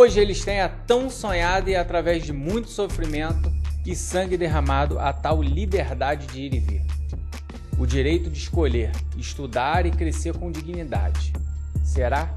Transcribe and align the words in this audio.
Hoje 0.00 0.18
eles 0.18 0.42
têm 0.42 0.62
a 0.62 0.68
tão 0.70 1.10
sonhada 1.10 1.68
e 1.68 1.76
através 1.76 2.24
de 2.24 2.32
muito 2.32 2.70
sofrimento 2.70 3.52
e 3.84 3.94
sangue 3.94 4.34
derramado 4.34 4.98
a 4.98 5.12
tal 5.12 5.42
liberdade 5.42 6.26
de 6.28 6.40
ir 6.40 6.54
e 6.54 6.58
vir. 6.58 6.82
O 7.78 7.84
direito 7.84 8.30
de 8.30 8.38
escolher, 8.38 8.92
estudar 9.18 9.84
e 9.84 9.90
crescer 9.90 10.32
com 10.32 10.50
dignidade. 10.50 11.34
Será? 11.84 12.32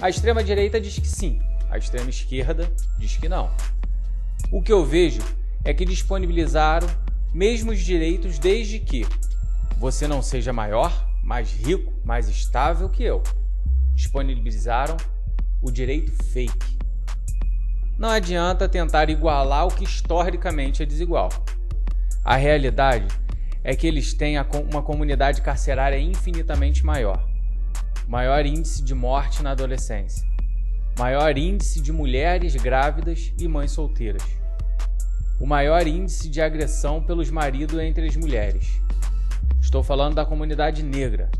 A 0.00 0.08
extrema 0.08 0.42
direita 0.42 0.80
diz 0.80 0.98
que 0.98 1.06
sim, 1.06 1.38
a 1.68 1.76
extrema 1.76 2.08
esquerda 2.08 2.72
diz 2.98 3.18
que 3.18 3.28
não. 3.28 3.50
O 4.50 4.62
que 4.62 4.72
eu 4.72 4.82
vejo 4.82 5.20
é 5.66 5.74
que 5.74 5.84
disponibilizaram 5.84 6.88
mesmos 7.30 7.78
direitos 7.78 8.38
desde 8.38 8.78
que 8.78 9.06
você 9.76 10.08
não 10.08 10.22
seja 10.22 10.50
maior, 10.50 11.06
mais 11.22 11.52
rico, 11.52 11.92
mais 12.02 12.26
estável 12.26 12.88
que 12.88 13.02
eu. 13.02 13.22
Disponibilizaram 13.94 14.96
o 15.62 15.70
direito 15.70 16.10
fake. 16.24 16.78
Não 17.98 18.08
adianta 18.08 18.68
tentar 18.68 19.10
igualar 19.10 19.66
o 19.66 19.74
que 19.74 19.84
historicamente 19.84 20.82
é 20.82 20.86
desigual. 20.86 21.28
A 22.24 22.36
realidade 22.36 23.06
é 23.62 23.74
que 23.76 23.86
eles 23.86 24.14
têm 24.14 24.36
uma 24.70 24.82
comunidade 24.82 25.42
carcerária 25.42 25.98
infinitamente 25.98 26.84
maior. 26.84 27.28
Maior 28.08 28.44
índice 28.46 28.82
de 28.82 28.94
morte 28.94 29.42
na 29.42 29.50
adolescência. 29.50 30.26
Maior 30.98 31.36
índice 31.36 31.80
de 31.80 31.92
mulheres 31.92 32.56
grávidas 32.56 33.32
e 33.38 33.46
mães 33.46 33.70
solteiras. 33.70 34.22
O 35.38 35.46
maior 35.46 35.86
índice 35.86 36.28
de 36.28 36.40
agressão 36.40 37.02
pelos 37.02 37.30
maridos 37.30 37.78
entre 37.78 38.06
as 38.06 38.16
mulheres. 38.16 38.80
Estou 39.60 39.82
falando 39.82 40.14
da 40.14 40.24
comunidade 40.24 40.82
negra, 40.82 41.30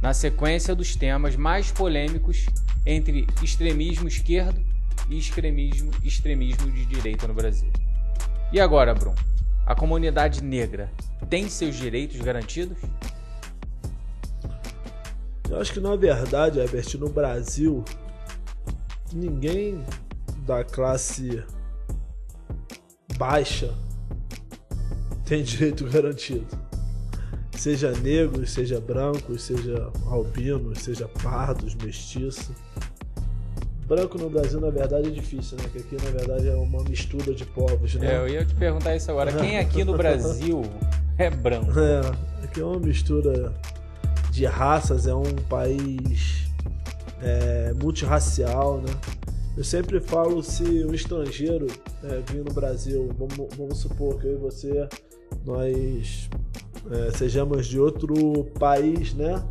na 0.00 0.14
sequência 0.14 0.74
dos 0.74 0.96
temas 0.96 1.36
mais 1.36 1.70
polêmicos 1.70 2.46
entre 2.86 3.26
extremismo 3.42 4.08
esquerdo 4.08 4.60
e 5.08 5.18
extremismo, 5.18 5.90
extremismo 6.02 6.70
de 6.70 6.86
direita 6.86 7.26
no 7.26 7.34
Brasil. 7.34 7.70
E 8.52 8.60
agora, 8.60 8.94
Bruno? 8.94 9.16
A 9.66 9.74
comunidade 9.74 10.42
negra 10.42 10.90
tem 11.28 11.48
seus 11.48 11.76
direitos 11.76 12.20
garantidos? 12.20 12.78
Eu 15.48 15.60
acho 15.60 15.72
que 15.72 15.80
na 15.80 15.94
verdade, 15.96 16.58
Herbert, 16.58 16.96
no 16.98 17.08
Brasil, 17.08 17.84
ninguém 19.12 19.84
da 20.46 20.64
classe 20.64 21.44
baixa 23.16 23.74
tem 25.24 25.42
direito 25.42 25.84
garantido 25.84 26.69
seja 27.60 27.92
negros, 27.92 28.52
seja 28.52 28.80
brancos, 28.80 29.42
seja 29.42 29.90
albinos, 30.06 30.78
seja 30.78 31.06
pardos, 31.22 31.74
mestiços. 31.74 32.56
Branco 33.86 34.16
no 34.16 34.30
Brasil, 34.30 34.58
na 34.60 34.70
verdade, 34.70 35.08
é 35.08 35.10
difícil, 35.10 35.58
né? 35.58 35.64
Porque 35.64 35.78
aqui, 35.80 36.02
na 36.02 36.10
verdade, 36.10 36.48
é 36.48 36.54
uma 36.54 36.82
mistura 36.84 37.34
de 37.34 37.44
povos, 37.44 37.94
né? 37.96 38.14
É, 38.14 38.18
eu 38.18 38.28
ia 38.28 38.46
te 38.46 38.54
perguntar 38.54 38.96
isso 38.96 39.10
agora. 39.10 39.30
Quem 39.30 39.58
aqui 39.58 39.84
no 39.84 39.92
Brasil 39.98 40.62
é 41.18 41.28
branco? 41.28 41.78
É, 41.78 42.44
aqui 42.44 42.60
é 42.60 42.64
uma 42.64 42.80
mistura 42.80 43.52
de 44.30 44.46
raças, 44.46 45.06
é 45.06 45.14
um 45.14 45.34
país 45.46 46.46
é, 47.20 47.74
multirracial, 47.74 48.80
né? 48.80 48.94
Eu 49.54 49.64
sempre 49.64 50.00
falo 50.00 50.42
se 50.42 50.64
um 50.86 50.94
estrangeiro 50.94 51.66
é, 52.04 52.22
vir 52.32 52.42
no 52.42 52.54
Brasil, 52.54 53.14
vamos, 53.18 53.54
vamos 53.54 53.78
supor 53.78 54.18
que 54.18 54.28
eu 54.28 54.34
e 54.34 54.36
você, 54.36 54.88
nós 55.44 56.30
é, 56.90 57.10
sejamos 57.16 57.66
de 57.66 57.78
outro 57.78 58.44
país, 58.58 59.14
né? 59.14 59.42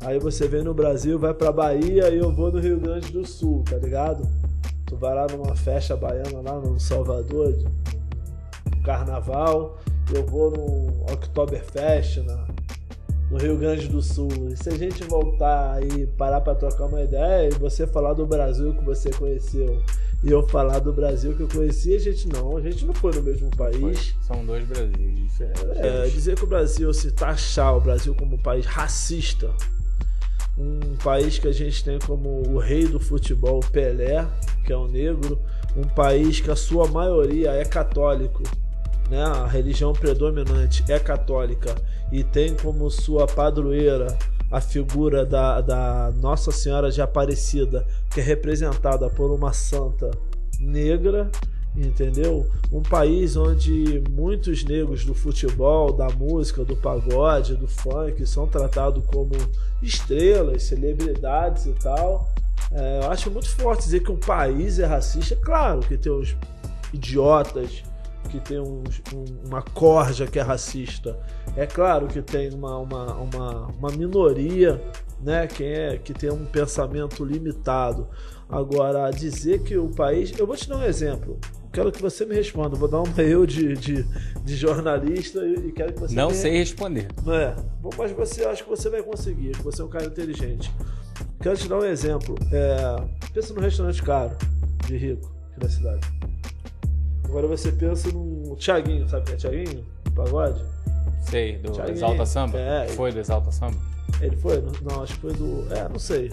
Aí 0.00 0.18
você 0.18 0.46
vem 0.46 0.62
no 0.62 0.74
Brasil, 0.74 1.18
vai 1.18 1.32
pra 1.32 1.50
Bahia 1.50 2.10
e 2.10 2.18
eu 2.18 2.30
vou 2.30 2.52
no 2.52 2.60
Rio 2.60 2.78
Grande 2.78 3.10
do 3.10 3.26
Sul, 3.26 3.64
tá 3.68 3.76
ligado? 3.76 4.28
Tu 4.86 4.96
vai 4.96 5.14
lá 5.14 5.26
numa 5.26 5.56
festa 5.56 5.96
baiana 5.96 6.40
lá 6.40 6.60
no 6.60 6.78
Salvador, 6.78 7.54
carnaval, 8.84 9.78
eu 10.14 10.26
vou 10.26 10.50
no 10.50 11.04
Oktoberfest 11.12 12.18
na, 12.18 12.46
no 13.34 13.40
Rio 13.40 13.56
Grande 13.56 13.88
do 13.88 14.00
Sul. 14.00 14.28
E 14.48 14.56
se 14.56 14.68
a 14.68 14.78
gente 14.78 15.02
voltar 15.02 15.82
e 15.82 16.06
parar 16.06 16.40
para 16.40 16.54
trocar 16.54 16.84
uma 16.84 17.02
ideia 17.02 17.48
e 17.48 17.58
você 17.58 17.84
falar 17.84 18.12
do 18.12 18.24
Brasil 18.24 18.72
que 18.74 18.84
você 18.84 19.10
conheceu 19.10 19.82
e 20.22 20.30
eu 20.30 20.46
falar 20.46 20.78
do 20.78 20.92
Brasil 20.92 21.34
que 21.34 21.42
eu 21.42 21.48
conheci, 21.48 21.96
a 21.96 21.98
gente 21.98 22.28
não, 22.28 22.56
a 22.56 22.60
gente 22.60 22.86
não 22.86 22.94
foi 22.94 23.12
no 23.12 23.22
mesmo 23.22 23.50
país. 23.56 24.14
São 24.22 24.46
dois 24.46 24.64
Brasis 24.68 24.92
diferentes. 24.92 25.64
É, 25.76 26.06
dizer 26.06 26.36
que 26.36 26.44
o 26.44 26.46
Brasil, 26.46 26.94
se 26.94 27.10
taxar 27.10 27.76
o 27.76 27.80
Brasil 27.80 28.14
como 28.14 28.36
um 28.36 28.38
país 28.38 28.64
racista, 28.66 29.50
um 30.56 30.94
país 31.02 31.36
que 31.36 31.48
a 31.48 31.52
gente 31.52 31.82
tem 31.82 31.98
como 31.98 32.40
o 32.48 32.58
rei 32.58 32.86
do 32.86 33.00
futebol, 33.00 33.58
Pelé, 33.72 34.24
que 34.64 34.72
é 34.72 34.78
um 34.78 34.86
negro, 34.86 35.40
um 35.76 35.82
país 35.82 36.40
que 36.40 36.52
a 36.52 36.56
sua 36.56 36.86
maioria 36.86 37.50
é 37.50 37.64
católico, 37.64 38.44
né? 39.14 39.22
a 39.22 39.46
religião 39.46 39.92
predominante 39.92 40.84
é 40.88 40.98
católica 40.98 41.74
e 42.10 42.24
tem 42.24 42.54
como 42.56 42.90
sua 42.90 43.26
padroeira 43.26 44.08
a 44.50 44.60
figura 44.60 45.24
da, 45.24 45.60
da 45.60 46.12
Nossa 46.20 46.50
Senhora 46.50 46.90
de 46.90 47.00
Aparecida, 47.00 47.86
que 48.10 48.20
é 48.20 48.22
representada 48.22 49.08
por 49.08 49.30
uma 49.30 49.52
santa 49.52 50.10
negra, 50.60 51.30
entendeu? 51.76 52.48
Um 52.72 52.82
país 52.82 53.36
onde 53.36 54.02
muitos 54.10 54.64
negros 54.64 55.04
do 55.04 55.14
futebol, 55.14 55.92
da 55.92 56.08
música, 56.08 56.64
do 56.64 56.76
pagode, 56.76 57.56
do 57.56 57.66
funk 57.66 58.24
são 58.26 58.46
tratados 58.46 59.04
como 59.06 59.32
estrelas, 59.82 60.64
celebridades 60.64 61.66
e 61.66 61.72
tal. 61.72 62.28
É, 62.70 63.00
eu 63.02 63.10
acho 63.10 63.30
muito 63.30 63.48
forte 63.48 63.84
dizer 63.84 64.00
que 64.00 64.12
um 64.12 64.16
país 64.16 64.78
é 64.78 64.86
racista. 64.86 65.36
Claro 65.36 65.80
que 65.80 65.96
tem 65.96 66.12
os 66.12 66.36
idiotas 66.92 67.82
que 68.34 68.40
tem 68.40 68.58
um, 68.58 68.82
um, 69.14 69.46
uma 69.46 69.62
corja 69.62 70.26
que 70.26 70.40
é 70.40 70.42
racista. 70.42 71.16
É 71.56 71.66
claro 71.66 72.08
que 72.08 72.20
tem 72.20 72.52
uma, 72.52 72.78
uma, 72.78 73.14
uma, 73.14 73.66
uma 73.68 73.90
minoria 73.92 74.82
né, 75.20 75.46
que, 75.46 75.62
é, 75.62 75.98
que 75.98 76.12
tem 76.12 76.32
um 76.32 76.44
pensamento 76.44 77.24
limitado. 77.24 78.08
Agora, 78.48 79.08
dizer 79.10 79.62
que 79.62 79.76
o 79.78 79.88
país. 79.88 80.36
Eu 80.36 80.46
vou 80.46 80.56
te 80.56 80.68
dar 80.68 80.78
um 80.78 80.82
exemplo. 80.82 81.38
Quero 81.72 81.92
que 81.92 82.02
você 82.02 82.26
me 82.26 82.34
responda. 82.34 82.76
Vou 82.76 82.88
dar 82.88 83.02
uma 83.02 83.22
eu 83.22 83.46
de, 83.46 83.74
de, 83.74 84.04
de 84.44 84.56
jornalista 84.56 85.46
e 85.46 85.70
quero 85.70 85.92
que 85.92 86.00
você. 86.00 86.14
Não 86.14 86.28
me... 86.28 86.34
sei 86.34 86.58
responder. 86.58 87.08
É. 87.28 87.54
Mas 87.96 88.10
você 88.12 88.44
acho 88.44 88.64
que 88.64 88.70
você 88.70 88.90
vai 88.90 89.02
conseguir, 89.02 89.52
que 89.52 89.62
você 89.62 89.80
é 89.80 89.84
um 89.84 89.88
cara 89.88 90.06
inteligente. 90.06 90.72
Quero 91.40 91.56
te 91.56 91.68
dar 91.68 91.78
um 91.78 91.84
exemplo. 91.84 92.34
É, 92.52 93.30
pensa 93.32 93.54
num 93.54 93.60
restaurante 93.60 94.02
caro, 94.02 94.36
de 94.86 94.96
rico, 94.96 95.32
aqui 95.50 95.60
da 95.60 95.68
cidade. 95.68 96.33
Agora 97.34 97.48
você 97.48 97.72
pensa 97.72 98.12
no 98.12 98.54
Thiaguinho, 98.54 99.08
sabe 99.08 99.24
quem 99.24 99.34
é 99.34 99.36
Thiaguinho? 99.36 99.84
Pagode? 100.14 100.64
Sei, 101.22 101.58
do 101.58 101.72
Thiaguinho. 101.72 101.96
Exalta 101.96 102.26
Samba? 102.26 102.58
É. 102.60 102.86
Foi 102.90 103.10
do 103.10 103.18
Exalta 103.18 103.50
Samba? 103.50 103.76
Ele 104.20 104.36
foi? 104.36 104.64
Não, 104.88 105.02
acho 105.02 105.14
que 105.14 105.20
foi 105.20 105.32
do. 105.32 105.66
É, 105.74 105.88
não 105.88 105.98
sei. 105.98 106.30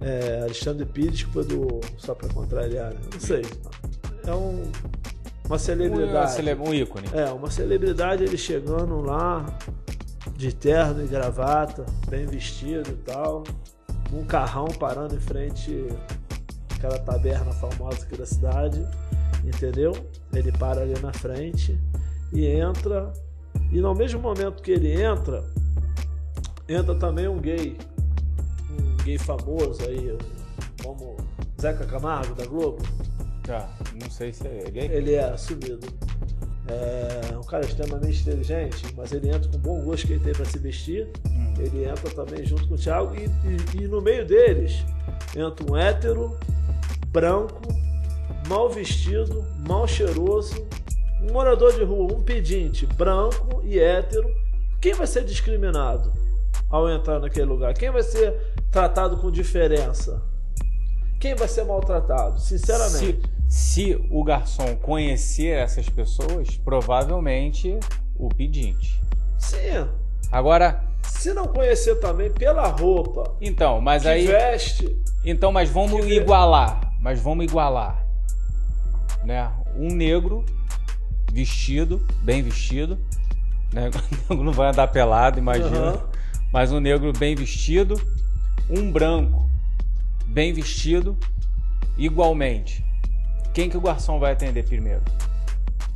É, 0.00 0.40
Alexandre 0.40 0.86
Pires, 0.86 1.24
que 1.24 1.30
foi 1.30 1.44
do. 1.44 1.82
Só 1.98 2.14
pra 2.14 2.30
contrariar, 2.30 2.94
né? 2.94 3.00
Não 3.12 3.20
sei. 3.20 3.42
É 4.26 4.34
um. 4.34 4.72
Uma 5.46 5.58
celebridade. 5.58 6.40
Um, 6.40 6.70
um 6.70 6.72
ícone. 6.72 7.06
É, 7.12 7.26
uma 7.26 7.50
celebridade 7.50 8.24
ele 8.24 8.38
chegando 8.38 9.02
lá, 9.02 9.44
de 10.34 10.50
terno 10.50 11.04
e 11.04 11.06
gravata, 11.06 11.84
bem 12.08 12.24
vestido 12.24 12.88
e 12.88 12.96
tal. 13.04 13.44
Um 14.10 14.24
carrão 14.24 14.68
parando 14.80 15.14
em 15.14 15.20
frente 15.20 15.86
àquela 16.74 16.98
taberna 17.00 17.52
famosa 17.52 18.02
aqui 18.02 18.16
da 18.16 18.24
cidade 18.24 18.82
entendeu? 19.44 19.92
Ele 20.32 20.52
para 20.52 20.82
ali 20.82 20.94
na 21.00 21.12
frente 21.12 21.78
e 22.32 22.46
entra. 22.46 23.12
E 23.70 23.80
no 23.80 23.94
mesmo 23.94 24.20
momento 24.20 24.62
que 24.62 24.72
ele 24.72 25.00
entra, 25.00 25.44
entra 26.68 26.94
também 26.94 27.28
um 27.28 27.38
gay, 27.38 27.76
um 28.70 29.04
gay 29.04 29.18
famoso 29.18 29.82
aí, 29.86 30.16
como 30.82 31.16
Zeca 31.60 31.84
Camargo 31.84 32.34
da 32.34 32.46
Globo. 32.46 32.82
Ah, 33.48 33.68
não 34.00 34.10
sei 34.10 34.32
se 34.32 34.46
é 34.46 34.70
gay. 34.70 34.86
Ele 34.86 35.14
é 35.14 35.24
assumido. 35.24 35.86
É 36.66 37.36
um 37.36 37.42
cara 37.42 37.64
extremamente 37.66 38.22
inteligente, 38.22 38.86
mas 38.96 39.12
ele 39.12 39.28
entra 39.28 39.50
com 39.50 39.56
o 39.56 39.60
bom 39.60 39.80
gosto 39.82 40.06
que 40.06 40.14
ele 40.14 40.24
tem 40.24 40.32
para 40.32 40.46
se 40.46 40.58
vestir. 40.58 41.08
Hum. 41.28 41.52
Ele 41.58 41.84
entra 41.84 42.10
também 42.10 42.44
junto 42.46 42.66
com 42.66 42.74
o 42.74 42.78
Thiago 42.78 43.14
e, 43.14 43.26
e, 43.76 43.82
e 43.82 43.88
no 43.88 44.00
meio 44.00 44.26
deles 44.26 44.82
entra 45.36 45.70
um 45.70 45.76
hétero 45.76 46.38
branco 47.12 47.83
mal 48.48 48.68
vestido, 48.68 49.44
mal 49.66 49.86
cheiroso, 49.86 50.66
um 51.22 51.32
morador 51.32 51.72
de 51.72 51.82
rua, 51.84 52.12
um 52.14 52.22
pedinte, 52.22 52.86
branco 52.86 53.62
e 53.64 53.78
hétero, 53.78 54.28
quem 54.80 54.92
vai 54.94 55.06
ser 55.06 55.24
discriminado 55.24 56.12
ao 56.68 56.88
entrar 56.88 57.18
naquele 57.20 57.46
lugar? 57.46 57.72
Quem 57.74 57.90
vai 57.90 58.02
ser 58.02 58.34
tratado 58.70 59.16
com 59.18 59.30
diferença? 59.30 60.22
Quem 61.18 61.34
vai 61.34 61.48
ser 61.48 61.64
maltratado? 61.64 62.38
Sinceramente. 62.38 63.22
Se, 63.48 63.92
se 63.94 64.06
o 64.10 64.22
garçom 64.22 64.76
conhecer 64.76 65.56
essas 65.56 65.88
pessoas, 65.88 66.56
provavelmente 66.58 67.78
o 68.18 68.28
pedinte. 68.28 69.00
Sim. 69.38 69.88
Agora, 70.30 70.82
Se 71.02 71.32
não 71.32 71.46
conhecer 71.46 71.96
também 72.00 72.30
pela 72.30 72.66
roupa 72.68 73.36
Então, 73.40 73.80
mas 73.80 74.02
que 74.02 74.08
aí. 74.08 74.26
veste, 74.26 74.98
Então, 75.24 75.50
mas 75.52 75.70
vamos 75.70 76.04
igualar. 76.06 76.92
Mas 77.00 77.20
vamos 77.20 77.44
igualar. 77.44 78.03
Né? 79.24 79.50
Um 79.76 79.88
negro 79.88 80.44
vestido, 81.32 82.06
bem 82.22 82.42
vestido. 82.42 82.98
Né? 83.72 83.90
Não 84.30 84.52
vai 84.52 84.68
andar 84.68 84.86
pelado, 84.88 85.38
imagina. 85.38 85.76
Aham. 85.76 86.02
Mas 86.52 86.70
um 86.72 86.78
negro 86.80 87.12
bem 87.12 87.34
vestido. 87.34 88.00
Um 88.70 88.90
branco 88.90 89.48
bem 90.26 90.52
vestido. 90.52 91.16
Igualmente. 91.96 92.84
Quem 93.52 93.68
que 93.70 93.76
o 93.76 93.80
garçom 93.80 94.18
vai 94.18 94.32
atender 94.32 94.64
primeiro? 94.64 95.02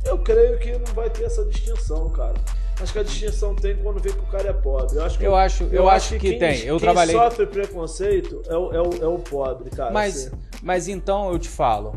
eu 0.05 0.17
creio 0.19 0.57
que 0.59 0.71
não 0.71 0.93
vai 0.95 1.09
ter 1.09 1.25
essa 1.25 1.43
distinção, 1.45 2.09
cara. 2.09 2.33
Acho 2.81 2.93
que 2.93 2.99
a 2.99 3.03
distinção 3.03 3.53
tem 3.53 3.75
quando 3.75 3.99
vê 4.01 4.11
que 4.13 4.19
o 4.19 4.27
cara 4.27 4.49
é 4.49 4.53
pobre. 4.53 4.95
Eu 4.95 5.03
acho 5.03 5.17
que, 5.19 5.25
Eu 5.25 5.35
acho- 5.35 5.63
eu 5.65 5.89
acho 5.89 6.13
que 6.17 6.29
quem, 6.31 6.39
tem. 6.39 6.59
Eu 6.61 6.77
quem 6.77 6.85
trabalhei- 6.85 7.15
sofre 7.15 7.45
preconceito 7.45 8.41
é 8.47 8.55
o, 8.55 8.71
é 8.73 8.81
o, 8.81 9.03
é 9.03 9.07
o 9.07 9.19
pobre, 9.19 9.69
cara. 9.69 9.91
Mas, 9.91 10.27
assim. 10.27 10.35
mas 10.63 10.87
então 10.87 11.29
eu 11.31 11.37
te 11.37 11.49
falo, 11.49 11.93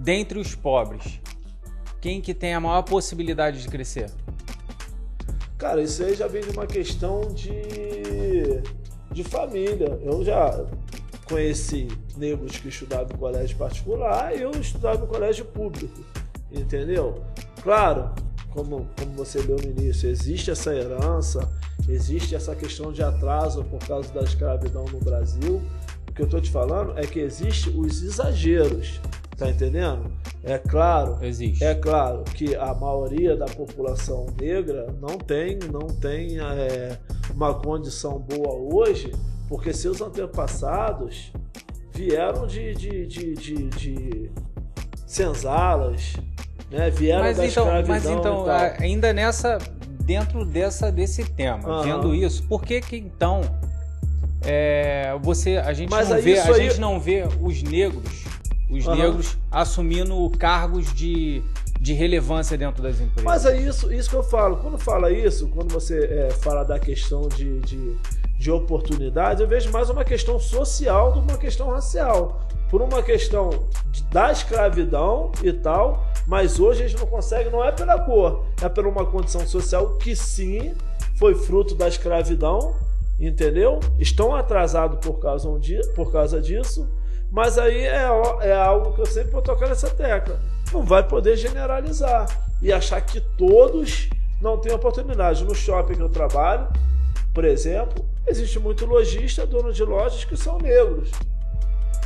dentre 0.00 0.38
os 0.38 0.54
pobres, 0.54 1.20
quem 2.00 2.22
que 2.22 2.32
tem 2.32 2.54
a 2.54 2.60
maior 2.60 2.82
possibilidade 2.82 3.62
de 3.62 3.68
crescer? 3.68 4.10
Cara, 5.58 5.82
isso 5.82 6.02
aí 6.02 6.14
já 6.14 6.26
vem 6.26 6.40
de 6.40 6.50
uma 6.50 6.66
questão 6.66 7.20
de, 7.34 8.62
de 9.12 9.22
família. 9.22 10.00
Eu 10.02 10.24
já 10.24 10.64
conheci 11.28 11.86
negros 12.16 12.56
que 12.56 12.68
estudavam 12.68 13.14
em 13.14 13.18
colégio 13.18 13.56
particular 13.58 14.34
e 14.34 14.40
eu 14.40 14.50
estudava 14.52 15.00
no 15.00 15.06
colégio 15.06 15.44
público, 15.44 16.00
entendeu? 16.50 17.22
Claro, 17.62 18.10
como, 18.48 18.88
como 18.98 19.12
você 19.12 19.38
leu 19.40 19.58
no 19.58 19.68
início, 19.68 20.08
existe 20.08 20.50
essa 20.50 20.74
herança, 20.74 21.46
existe 21.86 22.34
essa 22.34 22.56
questão 22.56 22.90
de 22.90 23.02
atraso 23.02 23.62
por 23.64 23.80
causa 23.86 24.10
da 24.14 24.22
escravidão 24.22 24.86
no 24.86 24.98
Brasil. 24.98 25.60
O 26.08 26.12
que 26.12 26.22
eu 26.22 26.26
tô 26.26 26.40
te 26.40 26.50
falando 26.50 26.98
é 26.98 27.06
que 27.06 27.20
existe 27.20 27.68
os 27.68 28.02
exageros, 28.02 28.98
tá 29.40 29.48
entendendo? 29.50 30.12
É 30.44 30.58
claro 30.58 31.18
Existe. 31.22 31.64
é 31.64 31.74
claro 31.74 32.22
que 32.24 32.54
a 32.54 32.74
maioria 32.74 33.36
da 33.36 33.46
população 33.46 34.26
negra 34.40 34.86
não 35.00 35.16
tem, 35.18 35.58
não 35.72 35.88
tem 35.88 36.38
é, 36.38 36.96
uma 37.34 37.54
condição 37.54 38.18
boa 38.18 38.54
hoje, 38.74 39.10
porque 39.48 39.72
seus 39.72 40.00
antepassados 40.00 41.32
vieram 41.92 42.46
de, 42.46 42.74
de, 42.74 43.06
de, 43.06 43.34
de, 43.34 43.68
de 43.70 44.30
senzalas, 45.06 46.14
né? 46.70 46.90
vieram 46.90 47.22
mas 47.24 47.36
da 47.36 47.46
então, 47.46 47.66
mas 47.86 48.04
então 48.06 48.44
ainda 48.78 49.12
nessa, 49.12 49.58
dentro 50.04 50.44
dessa 50.44 50.92
desse 50.92 51.24
tema, 51.24 51.66
Aham. 51.68 51.82
vendo 51.82 52.14
isso, 52.14 52.42
por 52.44 52.62
que 52.62 52.80
que 52.80 52.96
então 52.96 53.40
é, 54.42 55.14
você, 55.22 55.56
a 55.58 55.72
gente 55.72 55.90
Mas 55.90 56.08
não 56.08 56.20
vê, 56.20 56.38
a 56.38 56.44
aí- 56.44 56.54
gente 56.54 56.80
não 56.80 56.98
vê 57.00 57.24
os 57.40 57.62
negros, 57.62 58.24
os 58.70 58.86
Aham. 58.86 58.96
negros 58.96 59.36
assumindo 59.50 60.30
cargos 60.38 60.92
de, 60.94 61.42
de 61.80 61.92
relevância 61.92 62.56
dentro 62.56 62.82
das 62.82 62.96
empresas? 63.00 63.24
Mas 63.24 63.44
é 63.44 63.56
isso, 63.60 63.92
isso 63.92 64.08
que 64.10 64.16
eu 64.16 64.22
falo. 64.22 64.56
Quando 64.58 64.78
fala 64.78 65.10
isso, 65.10 65.48
quando 65.48 65.72
você 65.72 66.04
é, 66.04 66.30
fala 66.30 66.62
da 66.64 66.78
questão 66.78 67.28
de, 67.28 67.58
de, 67.60 67.96
de 68.38 68.50
oportunidade, 68.50 69.42
eu 69.42 69.48
vejo 69.48 69.70
mais 69.70 69.90
uma 69.90 70.04
questão 70.04 70.38
social 70.38 71.12
do 71.12 71.22
que 71.22 71.32
uma 71.32 71.38
questão 71.38 71.70
racial. 71.70 72.48
Por 72.70 72.80
uma 72.82 73.02
questão 73.02 73.50
de- 73.90 74.04
da 74.04 74.30
escravidão 74.30 75.32
e 75.42 75.52
tal, 75.52 76.04
mas 76.26 76.60
hoje 76.60 76.84
a 76.84 76.88
gente 76.88 77.00
não 77.00 77.06
consegue, 77.08 77.50
não 77.50 77.64
é 77.64 77.72
pela 77.72 77.98
cor, 78.00 78.44
é 78.62 78.68
por 78.68 78.86
uma 78.86 79.04
condição 79.04 79.44
social 79.44 79.96
que 79.96 80.14
sim 80.14 80.72
foi 81.16 81.34
fruto 81.34 81.74
da 81.74 81.88
escravidão, 81.88 82.74
entendeu? 83.18 83.80
Estão 83.98 84.34
atrasados 84.34 84.98
por 85.04 85.14
causa, 85.18 85.48
por 85.96 86.12
causa 86.12 86.40
disso, 86.40 86.88
mas 87.30 87.58
aí 87.58 87.84
é, 87.84 88.08
é 88.42 88.52
algo 88.52 88.92
que 88.92 89.00
eu 89.00 89.06
sempre 89.06 89.30
vou 89.30 89.42
tocar 89.42 89.68
nessa 89.68 89.90
tecla. 89.90 90.40
Não 90.72 90.82
vai 90.82 91.06
poder 91.06 91.36
generalizar 91.36 92.26
e 92.62 92.72
achar 92.72 93.00
que 93.00 93.20
todos 93.20 94.08
não 94.40 94.58
têm 94.58 94.72
oportunidade. 94.72 95.44
No 95.44 95.54
shopping 95.54 95.94
que 95.94 96.02
eu 96.02 96.08
trabalho, 96.08 96.68
por 97.32 97.44
exemplo, 97.44 98.04
existe 98.26 98.58
muito 98.58 98.86
lojista, 98.86 99.46
dono 99.46 99.72
de 99.72 99.84
lojas 99.84 100.24
que 100.24 100.36
são 100.36 100.58
negros. 100.58 101.10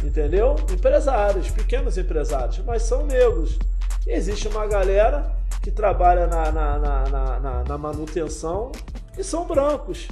Entendeu? 0.03 0.57
Empresários, 0.71 1.51
pequenos 1.51 1.97
empresários, 1.97 2.59
mas 2.59 2.83
são 2.83 3.07
negros. 3.07 3.59
E 4.07 4.13
existe 4.13 4.49
uma 4.49 4.67
galera 4.67 5.33
que 5.63 5.71
trabalha 5.71 6.27
na, 6.27 6.53
na, 6.53 6.79
na, 6.79 7.65
na, 7.65 7.79
manutenção 7.79 8.71
que 9.15 9.23
são 9.23 9.47
brancos. 9.47 10.09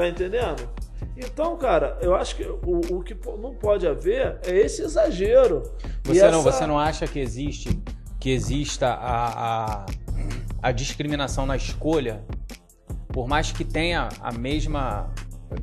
Tá 0.00 0.08
entendendo? 0.08 0.66
Então, 1.14 1.58
cara, 1.58 1.98
eu 2.00 2.14
acho 2.14 2.34
que 2.34 2.42
o, 2.42 2.80
o 2.90 3.02
que 3.02 3.14
não 3.38 3.54
pode 3.54 3.86
haver 3.86 4.38
é 4.42 4.56
esse 4.56 4.80
exagero. 4.80 5.62
Você, 6.04 6.22
não, 6.22 6.40
essa- 6.40 6.52
você 6.52 6.66
não 6.66 6.78
acha 6.78 7.06
que 7.06 7.18
existe 7.18 7.78
que 8.18 8.30
exista 8.30 8.88
a, 8.94 9.82
a, 9.82 9.86
a 10.62 10.72
discriminação 10.72 11.44
na 11.44 11.54
escolha, 11.54 12.24
por 13.08 13.28
mais 13.28 13.52
que 13.52 13.62
tenha 13.62 14.08
a 14.22 14.32
mesma 14.32 15.12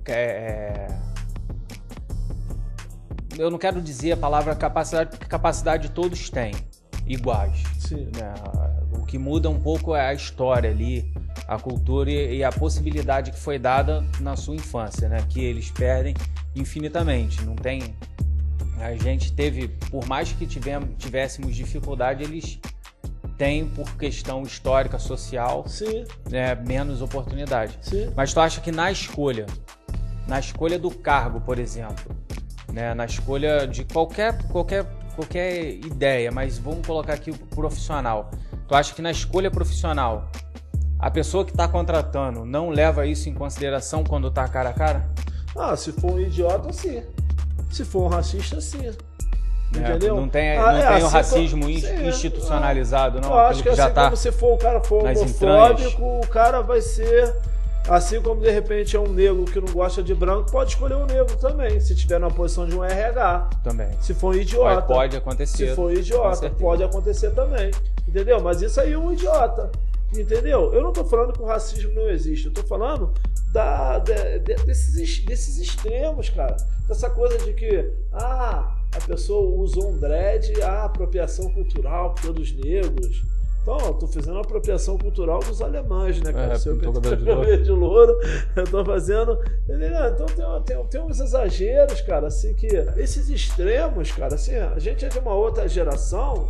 é, 0.07 0.85
eu 3.39 3.49
não 3.49 3.57
quero 3.57 3.81
dizer 3.81 4.11
a 4.11 4.17
palavra 4.17 4.55
capacidade, 4.55 5.09
porque 5.11 5.25
capacidade 5.25 5.89
todos 5.89 6.29
têm 6.29 6.51
iguais. 7.07 7.63
Sim. 7.79 8.11
né? 8.15 8.35
O 8.99 9.03
que 9.03 9.17
muda 9.17 9.49
um 9.49 9.59
pouco 9.59 9.95
é 9.95 10.09
a 10.09 10.13
história 10.13 10.69
ali, 10.69 11.11
a 11.47 11.57
cultura 11.57 12.11
e, 12.11 12.37
e 12.37 12.43
a 12.43 12.51
possibilidade 12.51 13.31
que 13.31 13.39
foi 13.39 13.57
dada 13.57 14.03
na 14.19 14.35
sua 14.35 14.55
infância, 14.55 15.07
né? 15.07 15.25
Que 15.29 15.43
eles 15.43 15.71
perdem 15.71 16.13
infinitamente. 16.55 17.43
Não 17.43 17.55
tem. 17.55 17.95
A 18.79 18.95
gente 18.95 19.31
teve, 19.33 19.69
por 19.89 20.05
mais 20.05 20.31
que 20.31 20.45
tivemos, 20.45 20.89
tivéssemos 20.97 21.55
dificuldade, 21.55 22.23
eles 22.23 22.59
têm, 23.37 23.67
por 23.67 23.97
questão 23.97 24.43
histórica, 24.43 24.99
social, 24.99 25.65
né, 26.29 26.55
menos 26.55 27.01
oportunidade. 27.01 27.77
sim. 27.81 28.11
Mas 28.15 28.33
tu 28.33 28.39
acha 28.39 28.59
que 28.61 28.71
na 28.71 28.91
escolha, 28.91 29.45
na 30.27 30.39
escolha 30.39 30.77
do 30.77 30.91
cargo, 30.91 31.39
por 31.41 31.59
exemplo, 31.59 32.15
né, 32.71 32.93
na 32.93 33.05
escolha 33.05 33.67
de 33.67 33.85
qualquer, 33.85 34.41
qualquer, 34.47 34.85
qualquer 35.15 35.73
ideia, 35.73 36.31
mas 36.31 36.57
vamos 36.57 36.85
colocar 36.85 37.13
aqui 37.13 37.31
o 37.31 37.37
profissional. 37.37 38.31
Tu 38.67 38.75
acha 38.75 38.93
que 38.93 39.01
na 39.01 39.11
escolha 39.11 39.49
profissional, 39.49 40.29
a 40.99 41.11
pessoa 41.11 41.45
que 41.45 41.51
está 41.51 41.67
contratando 41.67 42.43
não 42.45 42.69
leva 42.69 43.05
isso 43.05 43.29
em 43.29 43.33
consideração 43.33 44.03
quando 44.03 44.31
tá 44.31 44.47
cara 44.47 44.69
a 44.69 44.73
cara? 44.73 45.05
Ah, 45.55 45.75
se 45.75 45.91
for 45.91 46.13
um 46.13 46.19
idiota, 46.19 46.71
sim. 46.73 47.03
Se 47.71 47.83
for 47.85 48.03
um 48.03 48.07
racista, 48.07 48.59
sim. 48.61 48.79
Né? 48.79 48.93
Entendeu? 49.75 50.15
Não 50.15 50.29
tem, 50.29 50.57
Ah, 50.57 50.71
não 50.71 50.79
é, 50.79 50.87
tem 50.87 50.95
assim 50.95 51.03
o 51.05 51.07
racismo 51.09 51.65
como- 51.65 51.79
sim, 51.79 52.07
institucionalizado, 52.07 53.19
não? 53.19 53.29
Eu 53.29 53.37
acho 53.39 53.63
que 53.63 53.69
que 53.69 53.75
já 53.75 53.85
assim 53.85 53.93
tá. 53.93 54.03
como 54.05 54.17
se 54.17 54.31
for 54.31 54.53
o 54.53 54.57
cara 54.57 54.81
for 54.81 55.03
homofóbico, 55.05 56.19
o 56.19 56.27
cara 56.27 56.61
vai 56.61 56.81
ser. 56.81 57.35
Assim 57.89 58.21
como 58.21 58.41
de 58.41 58.51
repente 58.51 58.97
é 58.97 58.99
um 58.99 59.07
negro 59.07 59.45
que 59.45 59.61
não 59.61 59.71
gosta 59.71 60.03
de 60.03 60.13
branco, 60.13 60.51
pode 60.51 60.71
escolher 60.71 60.95
um 60.95 61.05
negro 61.05 61.37
também, 61.37 61.79
se 61.79 61.95
tiver 61.95 62.19
na 62.19 62.29
posição 62.29 62.67
de 62.67 62.75
um 62.77 62.83
RH. 62.83 63.49
Também. 63.63 63.89
Se 64.01 64.13
for 64.13 64.35
um 64.35 64.37
idiota. 64.37 64.81
Pode, 64.81 64.87
pode 64.87 65.17
acontecer. 65.17 65.69
Se 65.69 65.75
for 65.75 65.91
com 65.93 65.97
idiota, 65.97 66.49
pode 66.49 66.83
acontecer 66.83 67.31
também. 67.31 67.71
Entendeu? 68.05 68.41
Mas 68.41 68.61
isso 68.61 68.79
aí 68.81 68.91
é 68.91 68.97
um 68.97 69.13
idiota. 69.13 69.71
Entendeu? 70.15 70.73
Eu 70.73 70.81
não 70.81 70.93
tô 70.93 71.03
falando 71.03 71.33
que 71.33 71.41
o 71.41 71.45
racismo 71.45 71.93
não 71.93 72.09
existe. 72.09 72.47
Eu 72.47 72.53
tô 72.53 72.63
falando 72.63 73.13
da, 73.51 73.99
de- 73.99 74.39
de- 74.39 74.55
desses, 74.65 75.19
desses 75.25 75.57
extremos, 75.57 76.29
cara. 76.29 76.55
Dessa 76.87 77.09
coisa 77.09 77.37
de 77.39 77.53
que, 77.53 77.91
ah, 78.13 78.77
a 78.95 79.01
pessoa 79.05 79.53
usou 79.61 79.89
um 79.91 79.97
dread, 79.97 80.61
ah, 80.61 80.85
apropriação 80.85 81.49
cultural 81.49 82.15
dos 82.33 82.53
negros. 82.53 83.23
Então, 83.61 83.77
eu 83.79 83.93
tô 83.95 84.07
fazendo 84.07 84.37
a 84.37 84.41
apropriação 84.41 84.97
cultural 84.97 85.39
dos 85.39 85.61
alemães, 85.61 86.21
né, 86.21 86.31
cara? 86.31 86.53
É, 86.53 86.57
Se 86.57 86.69
eu 86.69 86.77
pintou 86.77 86.93
cabelo 87.01 87.17
de 87.17 87.25
cabelo 87.27 87.63
de 87.63 87.71
louro, 87.71 88.17
eu 88.55 88.63
tô 88.63 88.85
fazendo. 88.85 89.37
Entendeu? 89.67 89.89
Então 90.07 90.25
tem, 90.25 90.61
tem, 90.77 90.85
tem 90.85 91.01
uns 91.01 91.19
exageros, 91.19 91.99
cara, 91.99 92.27
assim, 92.27 92.53
que. 92.53 92.67
Esses 92.95 93.29
extremos, 93.29 94.09
cara, 94.13 94.35
assim, 94.35 94.55
a 94.55 94.79
gente 94.79 95.03
é 95.03 95.09
de 95.09 95.19
uma 95.19 95.33
outra 95.33 95.67
geração. 95.67 96.47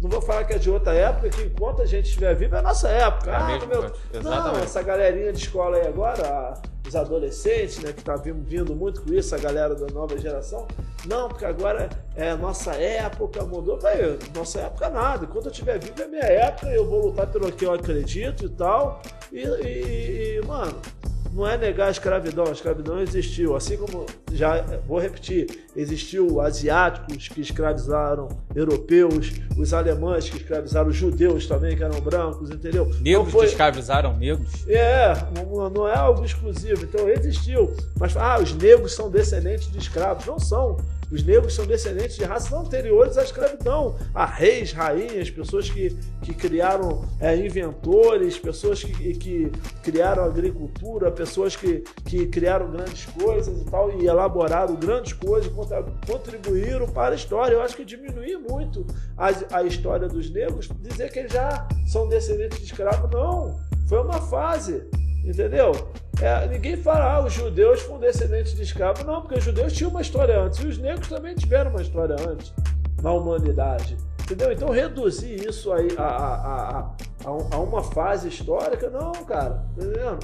Não 0.00 0.10
vou 0.10 0.20
falar 0.20 0.44
que 0.44 0.52
é 0.52 0.58
de 0.58 0.70
outra 0.70 0.92
época, 0.94 1.30
que 1.30 1.42
enquanto 1.42 1.80
a 1.82 1.86
gente 1.86 2.06
estiver 2.06 2.34
vivo 2.34 2.54
é 2.54 2.58
a 2.58 2.62
nossa 2.62 2.88
época. 2.88 3.30
É 3.30 3.34
ah, 3.34 3.44
mesma 3.46 3.66
meu... 3.66 3.78
coisa. 3.80 3.94
Não, 4.12 4.20
Exatamente. 4.20 4.64
essa 4.64 4.82
galerinha 4.82 5.32
de 5.32 5.38
escola 5.42 5.76
aí 5.78 5.86
agora, 5.86 6.54
os 6.86 6.94
adolescentes, 6.94 7.78
né, 7.78 7.92
que 7.92 8.04
tá 8.04 8.14
vindo, 8.16 8.74
muito 8.76 9.02
com 9.02 9.12
isso, 9.14 9.34
a 9.34 9.38
galera 9.38 9.74
da 9.74 9.86
nova 9.86 10.18
geração. 10.18 10.66
Não, 11.06 11.28
porque 11.28 11.44
agora 11.44 11.88
é 12.14 12.34
nossa 12.34 12.74
época, 12.74 13.42
mudou. 13.44 13.78
Vai, 13.78 14.18
nossa 14.34 14.60
época 14.60 14.90
nada. 14.90 15.24
Enquanto 15.24 15.46
eu 15.46 15.50
estiver 15.52 15.78
vivo 15.78 16.00
é 16.00 16.04
a 16.04 16.08
minha 16.08 16.24
época, 16.24 16.66
eu 16.68 16.84
vou 16.86 17.06
lutar 17.06 17.26
pelo 17.28 17.50
que 17.50 17.64
eu 17.64 17.72
acredito 17.72 18.44
e 18.44 18.48
tal. 18.50 19.00
E, 19.32 19.38
e- 19.40 20.38
e, 20.42 20.46
mano, 20.46 20.74
não 21.36 21.46
é 21.46 21.58
negar 21.58 21.88
a 21.88 21.90
escravidão, 21.90 22.46
a 22.46 22.52
escravidão 22.52 22.98
existiu. 22.98 23.54
Assim 23.54 23.76
como, 23.76 24.06
já 24.32 24.64
vou 24.88 24.98
repetir, 24.98 25.46
existiu 25.76 26.40
asiáticos 26.40 27.28
que 27.28 27.42
escravizaram 27.42 28.28
europeus, 28.54 29.32
os 29.54 29.74
alemães 29.74 30.30
que 30.30 30.38
escravizaram 30.38 30.88
os 30.88 30.96
judeus 30.96 31.46
também, 31.46 31.76
que 31.76 31.84
eram 31.84 32.00
brancos, 32.00 32.48
entendeu? 32.50 32.90
Negros 33.02 33.30
foi... 33.30 33.42
que 33.42 33.52
escravizaram 33.52 34.16
negros? 34.16 34.66
É, 34.66 35.12
não, 35.36 35.68
não 35.68 35.86
é 35.86 35.94
algo 35.94 36.24
exclusivo. 36.24 36.82
Então 36.84 37.06
existiu. 37.10 37.70
Mas, 38.00 38.16
ah, 38.16 38.38
os 38.40 38.54
negros 38.54 38.94
são 38.94 39.10
descendentes 39.10 39.70
de 39.70 39.78
escravos. 39.78 40.24
Não 40.24 40.38
são. 40.38 40.78
Os 41.10 41.22
negros 41.22 41.54
são 41.54 41.66
descendentes 41.66 42.16
de 42.16 42.24
raças 42.24 42.52
anteriores 42.52 43.16
à 43.16 43.22
escravidão, 43.22 43.96
a 44.14 44.26
reis, 44.26 44.72
rainhas, 44.72 45.30
pessoas 45.30 45.70
que, 45.70 45.96
que 46.22 46.34
criaram 46.34 47.04
é, 47.20 47.36
inventores, 47.36 48.38
pessoas 48.38 48.82
que, 48.82 49.14
que 49.14 49.52
criaram 49.82 50.24
agricultura, 50.24 51.10
pessoas 51.10 51.54
que, 51.54 51.84
que 52.04 52.26
criaram 52.26 52.70
grandes 52.70 53.06
coisas 53.06 53.60
e 53.60 53.64
tal, 53.70 53.92
e 54.00 54.06
elaboraram 54.06 54.74
grandes 54.74 55.12
coisas, 55.12 55.52
contribuíram 56.06 56.86
para 56.88 57.12
a 57.12 57.16
história. 57.16 57.54
Eu 57.54 57.62
acho 57.62 57.76
que 57.76 57.84
diminuir 57.84 58.38
muito 58.38 58.86
a, 59.16 59.58
a 59.58 59.62
história 59.62 60.08
dos 60.08 60.28
negros, 60.30 60.68
dizer 60.80 61.10
que 61.12 61.20
eles 61.20 61.32
já 61.32 61.68
são 61.86 62.08
descendentes 62.08 62.58
de 62.58 62.64
escravos, 62.64 63.10
não. 63.10 63.56
Foi 63.88 64.02
uma 64.02 64.20
fase. 64.20 64.82
Entendeu? 65.26 65.72
É, 66.20 66.48
ninguém 66.48 66.76
fala, 66.76 67.16
ah, 67.16 67.24
os 67.24 67.32
judeus 67.32 67.82
foram 67.82 68.00
descendentes 68.00 68.54
de 68.54 68.62
escravos. 68.62 69.04
Não, 69.04 69.20
porque 69.20 69.38
os 69.38 69.44
judeus 69.44 69.72
tinham 69.72 69.90
uma 69.90 70.00
história 70.00 70.40
antes. 70.40 70.58
E 70.60 70.66
os 70.66 70.78
negros 70.78 71.08
também 71.08 71.34
tiveram 71.34 71.70
uma 71.70 71.82
história 71.82 72.16
antes 72.26 72.52
na 73.02 73.12
humanidade. 73.12 73.96
Entendeu? 74.22 74.50
Então 74.50 74.70
reduzir 74.70 75.46
isso 75.46 75.72
aí 75.72 75.88
a, 75.96 76.02
a, 76.02 76.78
a, 76.80 76.90
a, 77.24 77.58
uma 77.58 77.82
fase 77.82 78.28
histórica, 78.28 78.90
não, 78.90 79.12
cara. 79.24 79.64
Entendeu? 79.76 80.18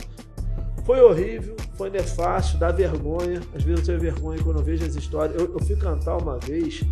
Foi 0.85 1.01
horrível, 1.01 1.55
foi 1.75 1.91
nefasto, 1.91 2.57
dá 2.57 2.73
vergonha. 2.73 3.41
Às 3.55 3.63
vezes 3.63 3.81
eu 3.81 3.87
tenho 3.87 4.01
vergonha 4.01 4.43
quando 4.43 4.59
eu 4.59 4.65
vejo 4.65 4.85
as 4.85 4.97
histórias. 4.97 5.41
Eu, 5.41 5.53
eu 5.53 5.61
fui 5.65 5.77
cantar 5.77 6.17
uma 6.17 6.39
vez 6.39 6.83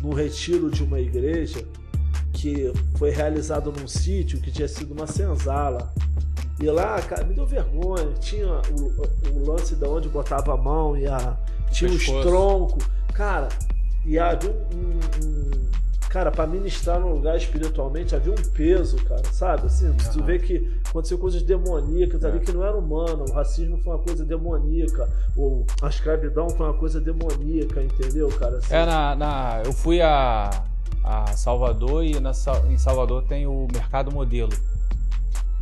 num 0.00 0.14
retiro 0.14 0.70
de 0.70 0.82
uma 0.82 0.98
igreja 0.98 1.62
que 2.32 2.72
foi 2.96 3.10
realizado 3.10 3.70
num 3.70 3.86
sítio 3.86 4.40
que 4.40 4.50
tinha 4.50 4.68
sido 4.68 4.92
uma 4.92 5.06
senzala. 5.06 5.92
E 6.62 6.70
lá, 6.70 7.02
cara, 7.02 7.24
me 7.24 7.34
deu 7.34 7.44
vergonha. 7.44 8.12
Tinha 8.20 8.62
o, 8.70 9.36
o 9.36 9.50
lance 9.50 9.74
de 9.74 9.84
onde 9.84 10.08
botava 10.08 10.54
a 10.54 10.56
mão 10.56 10.96
e 10.96 11.08
a, 11.08 11.36
tinha 11.72 11.90
os 11.90 12.06
troncos. 12.06 12.84
Cara, 13.12 13.48
e 14.04 14.16
havia 14.16 14.50
um, 14.50 15.26
um, 15.26 15.50
cara, 16.08 16.30
para 16.30 16.46
ministrar 16.46 17.00
num 17.00 17.14
lugar 17.14 17.36
espiritualmente 17.36 18.14
havia 18.14 18.32
um 18.32 18.50
peso, 18.52 18.96
cara, 19.04 19.24
sabe? 19.32 19.66
Assim, 19.66 19.88
uhum. 19.88 19.96
tu 20.12 20.22
vê 20.22 20.38
que 20.38 20.72
aconteceu 20.88 21.18
coisas 21.18 21.42
demoníacas 21.42 22.22
é. 22.22 22.28
ali 22.28 22.38
que 22.38 22.52
não 22.52 22.64
era 22.64 22.76
humano, 22.76 23.24
o 23.28 23.32
racismo 23.32 23.78
foi 23.78 23.94
uma 23.94 24.02
coisa 24.02 24.24
demoníaca, 24.24 25.08
ou 25.36 25.66
a 25.82 25.88
escravidão 25.88 26.48
foi 26.50 26.66
uma 26.66 26.74
coisa 26.74 27.00
demoníaca, 27.00 27.82
entendeu, 27.82 28.28
cara? 28.38 28.58
Assim, 28.58 28.72
é, 28.72 28.86
na, 28.86 29.16
na, 29.16 29.62
eu 29.64 29.72
fui 29.72 30.00
a, 30.00 30.62
a 31.02 31.26
Salvador 31.32 32.04
e 32.04 32.20
na, 32.20 32.32
em 32.70 32.78
Salvador 32.78 33.24
tem 33.24 33.48
o 33.48 33.66
Mercado 33.72 34.12
Modelo. 34.12 34.52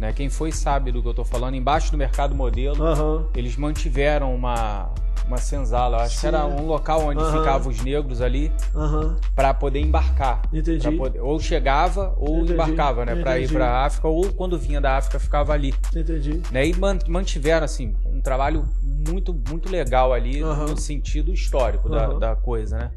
Né? 0.00 0.14
Quem 0.14 0.30
foi 0.30 0.50
sabe 0.50 0.90
do 0.90 1.02
que 1.02 1.09
eu 1.09 1.11
estou 1.11 1.26
falando. 1.26 1.54
Embaixo 1.54 1.92
do 1.92 1.99
mercado 1.99 2.35
modelo, 2.35 2.83
uhum. 2.83 3.26
eles 3.37 3.54
mantiveram 3.54 4.35
uma, 4.35 4.88
uma 5.26 5.37
senzala. 5.37 5.99
Eu 5.99 6.00
acho 6.00 6.14
Sim. 6.14 6.21
que 6.23 6.26
era 6.26 6.47
um 6.47 6.64
local 6.64 7.02
onde 7.02 7.23
uhum. 7.23 7.33
ficavam 7.33 7.71
os 7.71 7.83
negros 7.83 8.23
ali 8.23 8.50
uhum. 8.75 9.14
para 9.35 9.52
poder 9.52 9.78
embarcar. 9.78 10.40
Entendi. 10.50 10.90
Poder, 10.92 11.21
ou 11.21 11.38
chegava 11.38 12.14
ou 12.16 12.38
Entendi. 12.38 12.54
embarcava, 12.54 13.04
né? 13.04 13.14
Para 13.14 13.38
ir 13.38 13.52
para 13.52 13.69
a 13.69 13.85
África 13.85 14.09
ou 14.09 14.33
quando 14.33 14.59
vinha 14.59 14.80
da 14.80 14.97
África 14.97 15.19
ficava 15.19 15.52
ali. 15.52 15.75
Entendi. 15.95 16.40
Né? 16.50 16.69
E 16.69 16.75
mantiveram 17.07 17.66
assim 17.66 17.95
um 18.07 18.23
trabalho 18.23 18.64
muito 18.83 19.35
muito 19.35 19.71
legal 19.71 20.14
ali 20.14 20.40
no 20.40 20.78
sentido 20.78 21.30
histórico 21.30 21.90
da, 21.90 22.07
da 22.14 22.35
coisa, 22.35 22.78
né? 22.78 22.90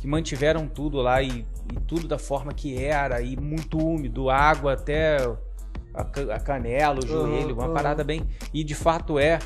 Que 0.00 0.06
mantiveram 0.06 0.68
tudo 0.68 0.98
lá 0.98 1.20
e, 1.20 1.44
e 1.72 1.80
tudo 1.88 2.06
da 2.06 2.18
forma 2.18 2.52
que 2.52 2.80
era 2.80 3.20
e 3.20 3.36
muito 3.36 3.78
úmido, 3.78 4.30
água 4.30 4.74
até 4.74 5.18
a, 5.96 6.40
canela, 6.40 6.98
o 7.02 7.06
joelho, 7.06 7.48
uhum, 7.48 7.54
uma 7.54 7.68
uhum. 7.68 7.74
parada 7.74 8.04
bem. 8.04 8.22
E 8.52 8.62
de 8.62 8.74
fato 8.74 9.18
é 9.18 9.38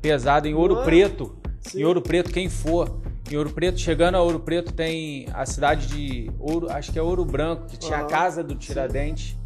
pesado 0.00 0.46
em 0.46 0.54
Ouro 0.54 0.82
Preto. 0.84 1.36
Sim. 1.60 1.80
Em 1.80 1.84
Ouro 1.84 2.00
Preto, 2.00 2.30
quem 2.30 2.48
for. 2.48 3.00
Em 3.30 3.36
Ouro 3.36 3.50
Preto, 3.50 3.78
chegando 3.78 4.14
a 4.14 4.22
Ouro 4.22 4.40
Preto, 4.40 4.72
tem 4.72 5.26
a 5.34 5.44
cidade 5.44 5.86
de 5.88 6.30
Ouro, 6.38 6.70
acho 6.70 6.92
que 6.92 6.98
é 6.98 7.02
Ouro 7.02 7.24
Branco, 7.24 7.66
que 7.66 7.76
tinha 7.76 7.98
a 7.98 8.04
casa 8.04 8.42
do 8.42 8.54
Tiradentes. 8.54 9.36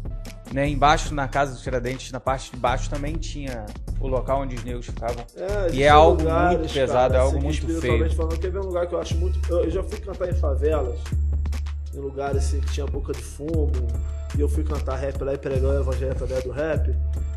Né, 0.53 0.69
embaixo 0.69 1.15
na 1.15 1.27
casa 1.27 1.55
do 1.55 1.59
Tiradentes, 1.59 2.11
na 2.11 2.19
parte 2.19 2.51
de 2.51 2.57
baixo 2.57 2.87
também 2.87 3.15
tinha 3.15 3.65
o 3.99 4.07
local 4.07 4.41
onde 4.41 4.55
os 4.55 4.63
negros 4.63 4.85
ficavam. 4.85 5.25
É, 5.35 5.73
e 5.73 5.81
é 5.81 5.89
algo 5.89 6.21
lugares, 6.21 6.59
muito 6.59 6.73
pesado, 6.73 7.13
cara, 7.13 7.15
é 7.15 7.25
algo 7.25 7.37
assim, 7.37 7.45
muito 7.45 7.81
feio. 7.81 8.15
Falando, 8.15 8.59
um 8.59 8.65
lugar 8.67 8.85
que 8.85 8.93
eu 8.93 8.99
acho 8.99 9.15
muito. 9.15 9.39
Eu 9.51 9.71
já 9.71 9.81
fui 9.81 9.97
cantar 9.97 10.29
em 10.29 10.35
favelas, 10.35 10.99
em 11.95 11.99
lugares 11.99 12.37
assim, 12.37 12.59
que 12.59 12.71
tinha 12.71 12.85
boca 12.85 13.13
de 13.13 13.21
fumo, 13.21 13.71
e 14.37 14.41
eu 14.41 14.49
fui 14.49 14.63
cantar 14.63 14.95
rap 14.95 15.21
lá 15.23 15.33
e 15.33 15.37
pregar 15.37 15.71
o 15.71 15.79
evangelho 15.79 16.11
através 16.11 16.43
do 16.43 16.51
rap. 16.51 16.95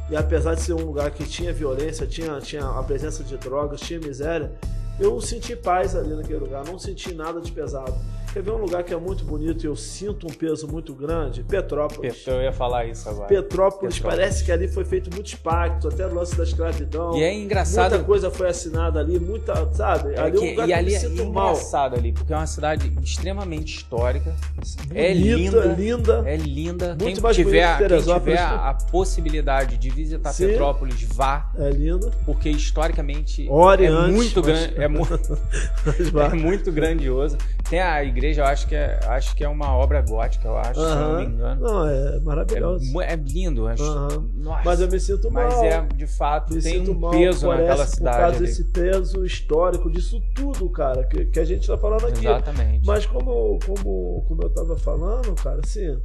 E 0.08 0.16
apesar 0.16 0.54
de 0.54 0.62
ser 0.62 0.72
um 0.72 0.84
lugar 0.84 1.10
que 1.10 1.25
tinha 1.25 1.52
violência, 1.52 2.06
tinha, 2.06 2.40
tinha 2.40 2.64
a 2.64 2.82
presença 2.82 3.25
de 3.25 3.36
drogas, 3.36 3.80
tinha 3.80 3.98
miséria, 3.98 4.52
eu 4.98 5.20
senti 5.20 5.54
paz 5.54 5.94
ali 5.94 6.14
naquele 6.14 6.38
lugar, 6.38 6.64
não 6.64 6.78
senti 6.78 7.12
nada 7.12 7.40
de 7.40 7.52
pesado. 7.52 7.94
Quer 8.37 8.43
ver 8.43 8.50
um 8.50 8.59
lugar 8.59 8.85
que 8.85 8.93
é 8.93 8.97
muito 8.99 9.25
bonito 9.25 9.64
e 9.64 9.66
eu 9.66 9.75
sinto 9.75 10.26
um 10.26 10.31
peso 10.31 10.69
muito 10.69 10.93
grande? 10.93 11.43
Petrópolis. 11.43 12.26
Eu 12.26 12.43
ia 12.43 12.52
falar 12.52 12.85
isso 12.85 13.09
agora. 13.09 13.26
Petrópolis, 13.28 13.95
Petrópolis. 13.95 13.99
parece 14.00 14.45
que 14.45 14.52
ali 14.52 14.69
foi 14.69 14.85
feito 14.85 15.11
muitos 15.11 15.37
pactos, 15.37 15.90
até 15.90 16.07
o 16.07 16.12
lance 16.12 16.37
da 16.37 16.43
escravidão. 16.45 17.16
E 17.16 17.23
é 17.23 17.33
engraçado. 17.35 17.93
Muita 17.93 18.05
coisa 18.05 18.31
foi 18.31 18.50
assinada 18.50 19.00
ali, 19.00 19.19
muita, 19.19 19.73
sabe? 19.73 20.12
É 20.12 20.21
ali 20.21 20.37
é 20.37 20.40
um 20.40 20.50
lugar 20.50 20.64
e 20.64 20.66
que 20.66 20.73
ali 20.75 20.95
eu 20.95 21.00
me 21.00 21.07
é 21.07 21.09
sinto 21.09 21.23
é 21.23 21.25
mal. 21.25 21.52
engraçado 21.52 21.97
ali, 21.97 22.12
porque 22.12 22.31
é 22.31 22.37
uma 22.37 22.47
cidade 22.47 22.93
extremamente 23.02 23.75
histórica. 23.75 24.37
Bonita, 24.55 24.95
é 24.95 25.14
linda. 25.14 25.61
linda. 25.75 26.23
É 26.26 26.37
linda. 26.37 26.88
Muito 26.88 27.05
quem 27.05 27.21
mais 27.23 27.37
tiver, 27.37 27.78
que 27.78 27.88
quem 27.88 27.99
tiver 28.19 28.37
a, 28.38 28.69
a 28.69 28.75
possibilidade 28.75 29.78
de 29.78 29.88
visitar 29.88 30.35
Sim. 30.35 30.49
Petrópolis, 30.49 31.02
vá. 31.05 31.50
É 31.59 31.71
linda. 31.71 32.11
Porque 32.26 32.50
historicamente 32.50 33.47
Ore 33.49 33.87
é 33.87 33.88
antes, 33.88 34.14
muito 34.14 34.43
grande. 34.43 34.75
É, 34.76 34.87
mu 34.87 35.07
é 36.21 36.35
muito 36.35 36.71
grandioso. 36.71 37.38
Tem 37.69 37.81
a 37.81 38.05
igreja, 38.05 38.25
eu 38.35 38.45
acho 38.45 38.66
que 38.66 38.75
é, 38.75 38.99
acho 39.09 39.35
que 39.37 39.45
é 39.45 39.49
uma 39.49 39.76
obra 39.76 40.00
gótica, 40.00 40.49
eu 40.49 40.56
acho, 40.56 40.80
uh 40.80 40.85
-huh. 40.85 40.88
se 40.88 40.95
não 40.97 41.16
me 41.18 41.25
engano. 41.26 41.61
Não, 41.61 41.88
é 41.88 42.21
maravilhoso. 42.21 43.00
É, 43.02 43.12
é 43.12 43.16
lindo, 43.16 43.68
acho. 43.68 43.83
Uh 43.83 44.09
-huh. 44.09 44.30
Nossa, 44.35 44.62
mas 44.64 44.80
eu 44.80 44.88
me 44.88 45.00
sinto 45.00 45.30
mal. 45.30 45.45
Mas 45.45 45.62
é, 45.62 45.80
de 45.95 46.06
fato, 46.06 46.54
me 46.54 46.62
tem 46.62 46.88
um 46.88 47.11
peso 47.11 47.49
naquela 47.49 47.87
cidade. 47.87 48.16
Por 48.16 48.23
causa 48.23 48.37
ali. 48.38 48.47
desse 48.47 48.64
peso 48.64 49.25
histórico, 49.25 49.90
disso 49.90 50.23
tudo, 50.35 50.68
cara, 50.71 51.04
que, 51.04 51.26
que 51.26 51.38
a 51.38 51.45
gente 51.45 51.66
tá 51.66 51.76
falando 51.76 52.06
aqui. 52.06 52.26
Exatamente. 52.26 52.87
Mas 52.87 53.06
como, 53.06 53.59
como, 53.64 54.25
como 54.26 54.42
eu 54.42 54.50
tava 54.50 54.76
falando, 54.76 55.35
cara, 55.35 55.61
assim, 55.62 55.99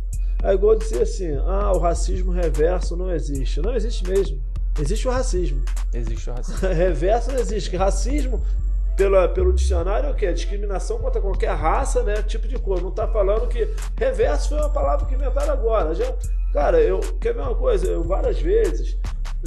é 0.43 0.53
igual 0.53 0.75
dizer 0.75 1.03
assim, 1.03 1.35
ah, 1.45 1.71
o 1.73 1.79
racismo 1.79 2.31
reverso 2.31 2.95
não 2.97 3.11
existe. 3.11 3.61
Não 3.61 3.75
existe 3.75 4.07
mesmo. 4.07 4.41
Existe 4.79 5.07
o 5.07 5.11
racismo. 5.11 5.61
Existe 5.93 6.29
o 6.29 6.33
racismo. 6.33 6.67
reverso 6.73 7.31
não 7.31 7.39
existe. 7.39 7.75
Racismo 7.75 8.41
pelo 9.33 9.53
dicionário 9.53 10.09
é 10.09 10.11
o 10.11 10.15
que? 10.15 10.31
Discriminação 10.31 10.99
contra 10.99 11.21
qualquer 11.21 11.51
raça, 11.51 12.03
né? 12.03 12.21
Tipo 12.21 12.47
de 12.47 12.57
cor. 12.59 12.81
Não 12.81 12.89
está 12.89 13.07
falando 13.07 13.47
que 13.47 13.67
reverso 13.97 14.49
foi 14.49 14.59
uma 14.59 14.69
palavra 14.69 15.05
que 15.05 15.15
inventaram 15.15 15.53
agora. 15.53 15.93
Já, 15.95 16.13
cara, 16.53 16.79
eu 16.79 16.99
quer 17.19 17.33
ver 17.33 17.41
uma 17.41 17.55
coisa? 17.55 17.87
Eu 17.87 18.03
várias 18.03 18.39
vezes, 18.39 18.97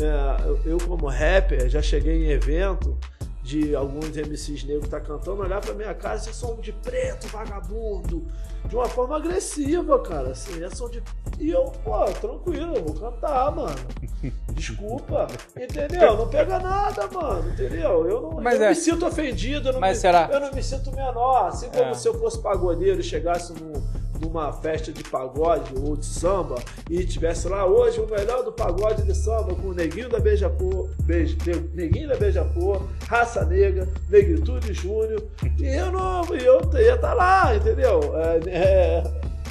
é, 0.00 0.46
eu, 0.46 0.60
eu, 0.64 0.78
como 0.78 1.06
rapper, 1.06 1.68
já 1.68 1.80
cheguei 1.80 2.26
em 2.26 2.30
evento 2.30 2.98
de 3.44 3.76
alguns 3.76 4.16
MCs 4.16 4.64
negros 4.64 4.88
tá 4.88 4.98
cantando, 4.98 5.42
olhar 5.42 5.60
pra 5.60 5.74
minha 5.74 5.92
cara, 5.94 6.18
vocês 6.18 6.34
são 6.34 6.56
de 6.56 6.72
preto, 6.72 7.28
vagabundo, 7.28 8.26
de 8.64 8.74
uma 8.74 8.88
forma 8.88 9.18
agressiva, 9.18 10.00
cara, 10.00 10.30
assim, 10.30 10.64
é 10.64 10.70
som 10.70 10.88
de... 10.88 11.02
E 11.38 11.50
eu, 11.50 11.64
pô, 11.84 12.04
tranquilo, 12.06 12.74
eu 12.74 12.82
vou 12.82 12.94
cantar, 12.94 13.54
mano. 13.54 13.76
Desculpa, 14.54 15.26
entendeu? 15.54 16.16
Não 16.16 16.28
pega 16.28 16.58
nada, 16.58 17.06
mano, 17.08 17.50
entendeu? 17.50 18.08
Eu 18.08 18.22
não, 18.22 18.42
eu 18.42 18.62
é... 18.62 18.70
me 18.70 18.74
sinto 18.74 19.04
ofendido, 19.04 19.68
eu 19.68 19.72
não, 19.74 19.80
Mas 19.80 19.98
me, 19.98 20.00
será? 20.00 20.30
eu 20.32 20.40
não 20.40 20.50
me 20.50 20.62
sinto 20.62 20.90
menor, 20.96 21.48
assim 21.48 21.68
como 21.68 21.90
é. 21.90 21.94
se 21.94 22.08
eu 22.08 22.18
fosse 22.18 22.40
pagodeiro 22.40 23.00
e 23.00 23.04
chegasse 23.04 23.52
no 23.52 24.03
numa 24.24 24.52
festa 24.52 24.92
de 24.92 25.02
pagode 25.04 25.74
ou 25.76 25.96
de 25.96 26.06
samba 26.06 26.56
e 26.88 27.04
tivesse 27.04 27.48
lá 27.48 27.66
hoje 27.66 28.00
o 28.00 28.06
melhor 28.06 28.42
do 28.42 28.52
pagode 28.52 29.02
de 29.02 29.14
samba 29.14 29.54
com 29.54 29.68
o 29.68 29.74
Neguinho 29.74 30.08
da 30.08 30.18
Beija-Flor, 30.18 30.90
Beija, 31.02 31.36
Neguinho 31.74 32.08
da 32.08 32.16
Beija-Flor, 32.16 32.82
Raça 33.06 33.44
Negra, 33.44 33.88
Negritude 34.08 34.72
Júnior, 34.72 35.22
e 35.60 35.66
eu 35.66 35.92
não, 35.92 36.24
eu 36.34 36.60
ia 36.74 36.94
estar 36.94 37.08
tá 37.08 37.14
lá, 37.14 37.54
entendeu? 37.54 38.00
É, 38.16 38.40
é, 38.48 39.02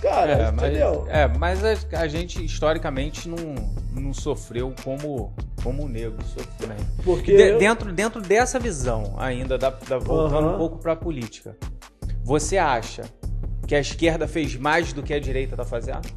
cara, 0.01 0.31
é, 0.31 0.49
entendeu? 0.49 1.03
Mas, 1.05 1.15
é, 1.15 1.27
mas 1.27 1.63
a, 1.63 1.99
a, 1.99 2.07
gente 2.07 2.43
historicamente 2.43 3.29
não, 3.29 3.55
não 3.91 4.13
sofreu 4.13 4.73
como 4.83 5.33
como 5.63 5.85
o 5.85 5.87
negro 5.87 6.21
sofreu, 6.25 6.67
né? 6.67 6.75
Porque 7.05 7.37
de, 7.37 7.41
eu... 7.51 7.57
dentro, 7.57 7.93
dentro 7.93 8.21
dessa 8.21 8.59
visão 8.59 9.15
ainda, 9.17 9.57
da, 9.57 9.69
da 9.69 9.97
voltando 9.97 10.47
uhum. 10.47 10.55
um 10.55 10.57
pouco 10.57 10.77
para 10.77 10.91
a 10.91 10.95
política, 10.95 11.55
você 12.21 12.57
acha 12.57 13.03
que 13.73 13.77
a 13.77 13.81
esquerda 13.81 14.27
fez 14.27 14.55
mais 14.55 14.93
do 14.93 15.01
que 15.01 15.11
a 15.15 15.19
direita 15.19 15.53
está 15.55 15.65
fazendo? 15.65 16.07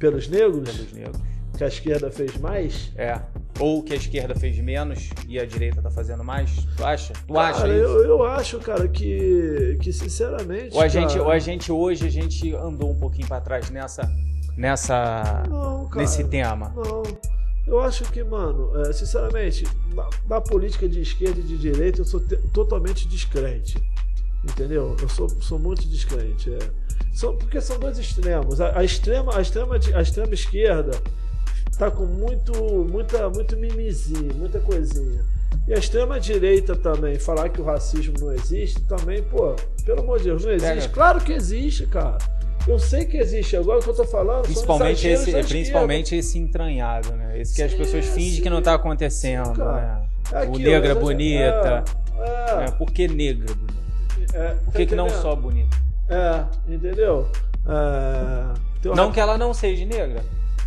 Pelos 0.00 0.26
negros? 0.26 0.68
Pelos 0.68 0.92
negros. 0.92 1.20
Que 1.56 1.62
a 1.62 1.68
esquerda 1.68 2.10
fez 2.10 2.36
mais? 2.36 2.90
É. 2.96 3.20
Ou 3.60 3.80
que 3.80 3.92
a 3.92 3.96
esquerda 3.96 4.34
fez 4.34 4.58
menos 4.58 5.10
e 5.28 5.38
a 5.38 5.46
direita 5.46 5.80
tá 5.80 5.88
fazendo 5.88 6.24
mais? 6.24 6.50
Tu 6.76 6.84
acha? 6.84 7.12
Tu 7.28 7.32
Cara, 7.32 7.48
acha 7.50 7.68
isso? 7.68 7.76
eu, 7.76 8.04
eu 8.06 8.24
acho, 8.24 8.58
cara, 8.58 8.88
que, 8.88 9.78
que 9.80 9.92
sinceramente. 9.92 10.74
Ou 10.74 10.80
a, 10.80 10.88
gente, 10.88 11.10
cara, 11.12 11.22
ou 11.22 11.30
a 11.30 11.38
gente 11.38 11.70
hoje, 11.70 12.08
a 12.08 12.10
gente 12.10 12.52
andou 12.56 12.90
um 12.90 12.98
pouquinho 12.98 13.28
pra 13.28 13.40
trás 13.40 13.70
nessa, 13.70 14.02
nessa, 14.56 15.44
Não, 15.48 15.86
cara. 15.90 16.00
nesse 16.02 16.24
tema? 16.24 16.72
Não. 16.74 17.04
Eu 17.68 17.78
acho 17.82 18.02
que, 18.10 18.24
mano, 18.24 18.72
é, 18.80 18.92
sinceramente, 18.92 19.64
na, 19.94 20.10
na 20.28 20.40
política 20.40 20.88
de 20.88 21.00
esquerda 21.00 21.38
e 21.38 21.44
de 21.44 21.56
direita, 21.56 22.00
eu 22.00 22.04
sou 22.04 22.18
te- 22.18 22.36
totalmente 22.52 23.06
descrente. 23.06 23.76
Entendeu? 24.44 24.96
Eu 25.00 25.08
sou, 25.08 25.28
sou 25.40 25.58
muito 25.58 25.86
descrente. 25.88 26.52
É. 26.52 26.58
São, 27.12 27.36
porque 27.36 27.60
são 27.60 27.78
dois 27.78 27.98
extremos. 27.98 28.60
A, 28.60 28.78
a 28.78 28.84
extrema, 28.84 29.36
a, 29.36 29.40
extrema, 29.40 29.76
a 29.94 30.02
extrema 30.02 30.34
esquerda 30.34 30.92
tá 31.78 31.90
com 31.90 32.04
muito, 32.04 32.52
muita, 32.90 33.28
muito 33.30 33.56
mimizinho, 33.56 34.34
muita 34.34 34.58
coisinha. 34.60 35.24
E 35.66 35.74
a 35.74 35.78
extrema 35.78 36.18
direita 36.18 36.74
também, 36.74 37.18
falar 37.18 37.48
que 37.48 37.60
o 37.60 37.64
racismo 37.64 38.14
não 38.18 38.32
existe, 38.32 38.80
também, 38.82 39.22
pô, 39.22 39.54
pelo 39.84 40.00
amor 40.00 40.18
de 40.18 40.24
Deus, 40.24 40.44
não 40.44 40.52
existe. 40.52 40.74
Pega. 40.74 40.88
Claro 40.88 41.20
que 41.20 41.32
existe, 41.32 41.86
cara. 41.86 42.18
Eu 42.66 42.78
sei 42.78 43.04
que 43.04 43.16
existe. 43.16 43.56
Agora 43.56 43.80
o 43.80 43.82
que 43.82 43.90
eu 43.90 43.94
tô 43.94 44.04
falando 44.04 44.42
Principalmente 44.42 45.06
esse, 45.06 45.32
principalmente 45.44 46.14
esse 46.16 46.38
entranhado, 46.38 47.12
né? 47.12 47.40
Esse 47.40 47.56
que 47.56 47.62
as 47.62 47.72
Sim, 47.72 47.78
pessoas 47.78 48.06
fingem 48.06 48.42
que 48.42 48.50
não 48.50 48.58
sim. 48.58 48.62
tá 48.62 48.74
acontecendo, 48.74 49.54
Sim, 49.54 49.62
né? 49.62 50.02
É 50.30 50.34
o 50.36 50.38
aquilo, 50.38 50.58
negra 50.58 50.92
é- 50.92 50.94
bonita. 50.94 51.84
É, 52.18 52.56
né? 52.56 52.70
Por 52.78 52.90
que 52.92 53.08
negra 53.08 53.52
bonita? 53.52 53.71
É, 54.32 54.38
é, 54.38 54.54
tá 54.54 54.72
que, 54.72 54.86
que 54.86 54.94
não 54.94 55.08
só 55.08 55.34
bonita? 55.34 55.76
É, 56.08 56.44
entendeu? 56.72 57.26
É, 57.66 58.88
um 58.88 58.94
Não 58.94 59.06
rap, 59.06 59.14
que 59.14 59.20
ela 59.20 59.38
não 59.38 59.54
seja 59.54 59.84
negra. 59.86 60.22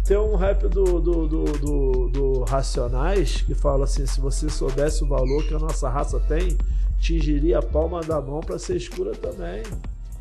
tem 0.06 0.18
um 0.18 0.36
rap 0.36 0.68
do, 0.68 1.00
do, 1.00 1.28
do, 1.28 1.44
do, 1.44 2.10
do 2.10 2.44
Racionais 2.44 3.42
que 3.42 3.54
fala 3.54 3.84
assim: 3.84 4.06
se 4.06 4.20
você 4.20 4.50
soubesse 4.50 5.04
o 5.04 5.08
valor 5.08 5.46
que 5.46 5.54
a 5.54 5.60
nossa 5.60 5.90
raça 5.90 6.20
tem, 6.22 6.58
tingiria 7.00 7.60
a 7.60 7.62
palma 7.62 8.02
da 8.02 8.22
mão 8.22 8.40
pra 8.40 8.58
ser 8.58 8.78
escura 8.78 9.12
também. 9.12 9.64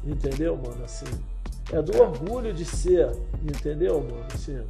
Entendeu, 0.05 0.57
mano? 0.57 0.85
Assim. 0.85 1.07
É 1.73 1.81
do 1.81 1.99
orgulho 1.99 2.53
de 2.53 2.65
ser, 2.65 3.11
entendeu, 3.43 3.99
mano? 3.99 4.27
Assim, 4.35 4.61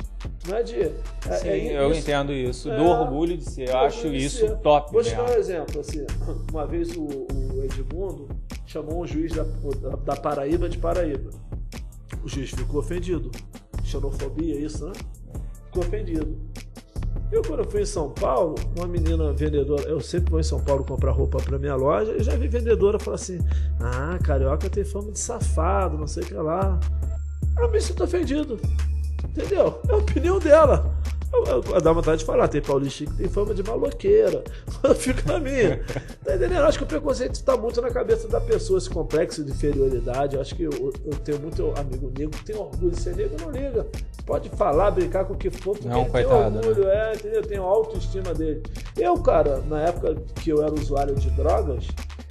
não 0.47 0.57
é 0.57 0.63
de. 0.63 0.81
É, 0.81 0.93
Sim, 1.39 1.49
é 1.49 1.79
eu 1.79 1.93
entendo 1.93 2.33
isso. 2.33 2.71
É. 2.71 2.77
Do 2.77 2.85
orgulho 2.85 3.37
de 3.37 3.45
ser. 3.45 3.69
Eu 3.69 3.79
acho 3.79 4.07
isso 4.09 4.47
ser. 4.47 4.57
top 4.59 4.93
Vou 4.93 5.03
te 5.03 5.13
dar 5.13 5.25
um 5.25 5.35
exemplo. 5.35 5.81
Assim, 5.81 6.07
uma 6.53 6.65
vez 6.67 6.95
o, 6.97 7.03
o 7.03 7.44
Edmundo 7.65 8.29
chamou 8.67 9.03
um 9.03 9.07
juiz 9.07 9.33
da, 9.33 9.45
da, 10.05 10.17
Paraíba 10.17 10.69
de 10.69 10.79
Paraíba. 10.79 11.31
O 12.23 12.29
juiz 12.29 12.51
ficou 12.51 12.81
ofendido. 12.81 13.31
Xenofobia, 13.83 14.59
isso, 14.59 14.87
né? 14.87 14.93
Ficou 15.67 15.85
ofendido. 15.85 16.37
Eu, 17.31 17.43
quando 17.43 17.69
fui 17.71 17.83
em 17.83 17.87
São 17.87 18.11
Paulo, 18.11 18.55
uma 18.77 18.87
menina 18.87 19.33
vendedora, 19.33 19.83
eu 19.85 20.01
sempre 20.01 20.31
vou 20.31 20.41
em 20.41 20.45
São 20.45 20.63
Paulo 20.63 20.85
comprar 20.85 21.11
roupa 21.11 21.39
pra 21.39 21.59
minha 21.59 21.75
loja, 21.75 22.13
eu 22.13 22.23
já 22.23 22.37
vi 22.37 22.49
vendedora 22.49 22.99
falar 22.99 23.17
assim: 23.17 23.39
ah, 23.81 24.19
carioca 24.23 24.71
tem 24.71 24.85
fama 24.85 25.11
de 25.11 25.19
safado, 25.19 25.99
não 25.99 26.07
sei 26.07 26.23
o 26.23 26.27
que 26.27 26.35
lá. 26.35 26.79
Eu 27.59 27.71
me 27.71 27.81
sinto 27.81 28.05
ofendido. 28.05 28.59
Entendeu? 29.25 29.81
É 29.89 29.93
a 29.93 29.97
opinião 29.97 30.39
dela. 30.39 30.95
Dá 31.83 31.93
vontade 31.93 32.19
de 32.19 32.25
falar, 32.25 32.49
tem 32.49 32.61
paulista 32.61 33.05
que 33.05 33.15
tem 33.15 33.29
fama 33.29 33.55
de 33.55 33.63
maloqueira. 33.63 34.45
Eu 34.83 34.95
fico 34.95 35.27
na 35.27 35.39
minha. 35.39 35.79
Tá 36.25 36.35
entendendo? 36.35 36.61
Eu 36.61 36.67
acho 36.67 36.79
que 36.79 36.85
o 36.85 36.87
preconceito 36.87 37.35
está 37.35 37.57
muito 37.57 37.81
na 37.81 37.91
cabeça 37.91 38.29
da 38.29 38.41
pessoa, 38.41 38.79
esse 38.79 38.91
complexo 38.91 39.45
de 39.45 39.53
inferioridade. 39.53 40.37
Eu 40.37 40.43
acho 40.43 40.55
que 40.55 40.65
eu, 40.65 40.93
eu 41.05 41.17
tenho 41.25 41.41
muito 41.41 41.73
amigo 41.77 42.13
negro 42.17 42.39
que 42.39 42.45
tem 42.45 42.57
orgulho 42.57 42.91
de 42.91 43.01
ser 43.01 43.17
negro, 43.17 43.37
não 43.41 43.51
liga. 43.51 43.87
Pode 44.25 44.49
falar, 44.51 44.91
brincar 44.91 45.25
com 45.25 45.35
o 45.35 45.37
que 45.37 45.51
for, 45.51 45.77
porque 45.77 45.89
Não, 45.89 46.05
coitado, 46.07 46.61
tem 46.61 46.69
orgulho, 46.71 46.89
é, 46.89 47.15
entendeu? 47.15 47.43
Tem 47.43 47.59
autoestima 47.59 48.33
dele. 48.35 48.63
Eu, 48.97 49.17
cara, 49.19 49.59
na 49.69 49.81
época 49.81 50.17
que 50.43 50.51
eu 50.51 50.63
era 50.63 50.73
usuário 50.73 51.15
de 51.15 51.31
drogas, 51.31 51.87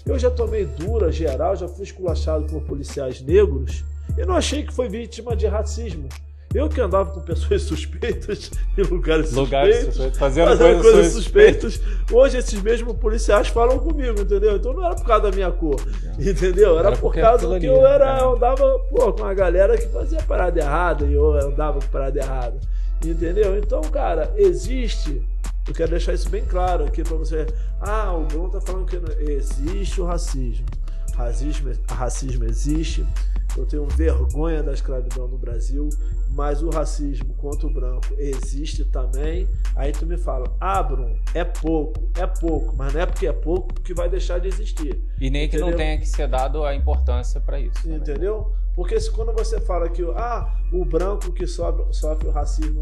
eu 0.05 0.19
já 0.19 0.29
tomei 0.29 0.65
dura 0.65 1.11
geral, 1.11 1.55
já 1.55 1.67
fui 1.67 1.83
esculachado 1.83 2.45
por 2.45 2.61
policiais 2.63 3.21
negros 3.21 3.83
e 4.17 4.25
não 4.25 4.35
achei 4.35 4.63
que 4.63 4.73
foi 4.73 4.89
vítima 4.89 5.35
de 5.35 5.47
racismo. 5.47 6.09
Eu 6.53 6.69
que 6.69 6.79
andava 6.79 7.09
com 7.11 7.19
pessoas 7.21 7.61
suspeitas 7.63 8.51
em 8.77 8.81
lugares, 8.83 9.31
Lugares 9.33 9.75
suspeitos, 9.75 9.95
suspeitos, 9.95 10.19
fazendo 10.19 10.47
fazendo 10.49 10.81
coisas 10.81 10.91
coisas 10.91 11.13
suspeitas. 11.13 11.73
suspeitas, 11.73 12.11
hoje 12.11 12.37
esses 12.37 12.61
mesmos 12.61 12.95
policiais 12.97 13.47
falam 13.47 13.79
comigo, 13.79 14.21
entendeu? 14.21 14.55
Então 14.57 14.73
não 14.73 14.85
era 14.85 14.95
por 14.95 15.05
causa 15.05 15.23
da 15.23 15.31
minha 15.35 15.51
cor, 15.51 15.81
entendeu? 16.19 16.77
Era, 16.77 16.87
Era 16.89 16.97
por 16.97 17.01
porque 17.01 17.21
causa 17.21 17.59
que 17.59 17.65
eu 17.65 17.85
era, 17.85 18.15
né? 18.15 18.21
eu 18.21 18.35
andava 18.35 18.79
pô, 18.89 19.13
com 19.13 19.23
a 19.25 19.33
galera 19.33 19.77
que 19.77 19.87
fazia 19.87 20.21
parada 20.23 20.59
errada 20.59 21.05
e 21.05 21.13
eu 21.13 21.33
andava 21.33 21.79
com 21.81 21.87
parada 21.87 22.19
errada, 22.19 22.59
entendeu? 23.03 23.57
Então, 23.57 23.81
cara, 23.81 24.31
existe. 24.37 25.21
Eu 25.67 25.73
quero 25.73 25.91
deixar 25.91 26.13
isso 26.13 26.29
bem 26.29 26.43
claro 26.43 26.83
aqui 26.83 27.03
pra 27.03 27.15
você. 27.15 27.47
Ah, 27.79 28.13
o 28.13 28.25
Bruno 28.25 28.49
tá 28.49 28.59
falando 28.59 28.85
que 28.85 28.97
não- 28.99 29.17
existe 29.29 30.01
o 30.01 30.05
racismo. 30.05 30.65
Racismo, 31.15 31.71
racismo 31.89 32.43
existe. 32.43 33.05
Eu 33.55 33.65
tenho 33.65 33.85
vergonha 33.87 34.61
da 34.63 34.73
escravidão 34.73 35.27
no 35.27 35.37
Brasil, 35.37 35.87
mas 36.33 36.63
o 36.63 36.69
racismo 36.69 37.33
contra 37.35 37.67
o 37.67 37.69
branco 37.73 38.07
existe 38.17 38.83
também. 38.85 39.47
Aí 39.75 39.91
tu 39.91 40.05
me 40.05 40.17
fala, 40.17 40.51
ah, 40.59 40.81
Bruno, 40.81 41.15
é 41.33 41.43
pouco, 41.43 42.09
é 42.17 42.25
pouco, 42.25 42.75
mas 42.75 42.93
não 42.93 43.01
é 43.01 43.05
porque 43.05 43.27
é 43.27 43.33
pouco 43.33 43.73
que 43.81 43.93
vai 43.93 44.09
deixar 44.09 44.39
de 44.39 44.47
existir. 44.47 44.99
E 45.19 45.29
nem 45.29 45.47
que 45.47 45.57
não 45.57 45.67
Entendeu? 45.67 45.85
tenha 45.85 45.97
que 45.99 46.07
ser 46.07 46.27
dado 46.27 46.63
a 46.65 46.73
importância 46.73 47.39
pra 47.39 47.59
isso. 47.59 47.81
também. 47.83 47.97
Entendeu? 47.97 48.51
Porque 48.75 48.99
se 48.99 49.11
quando 49.11 49.31
você 49.31 49.61
fala 49.61 49.87
que 49.89 50.01
ah, 50.15 50.55
o 50.71 50.83
branco 50.83 51.31
que 51.31 51.45
sofre, 51.45 51.85
sofre 51.91 52.27
o 52.27 52.31
racismo, 52.31 52.81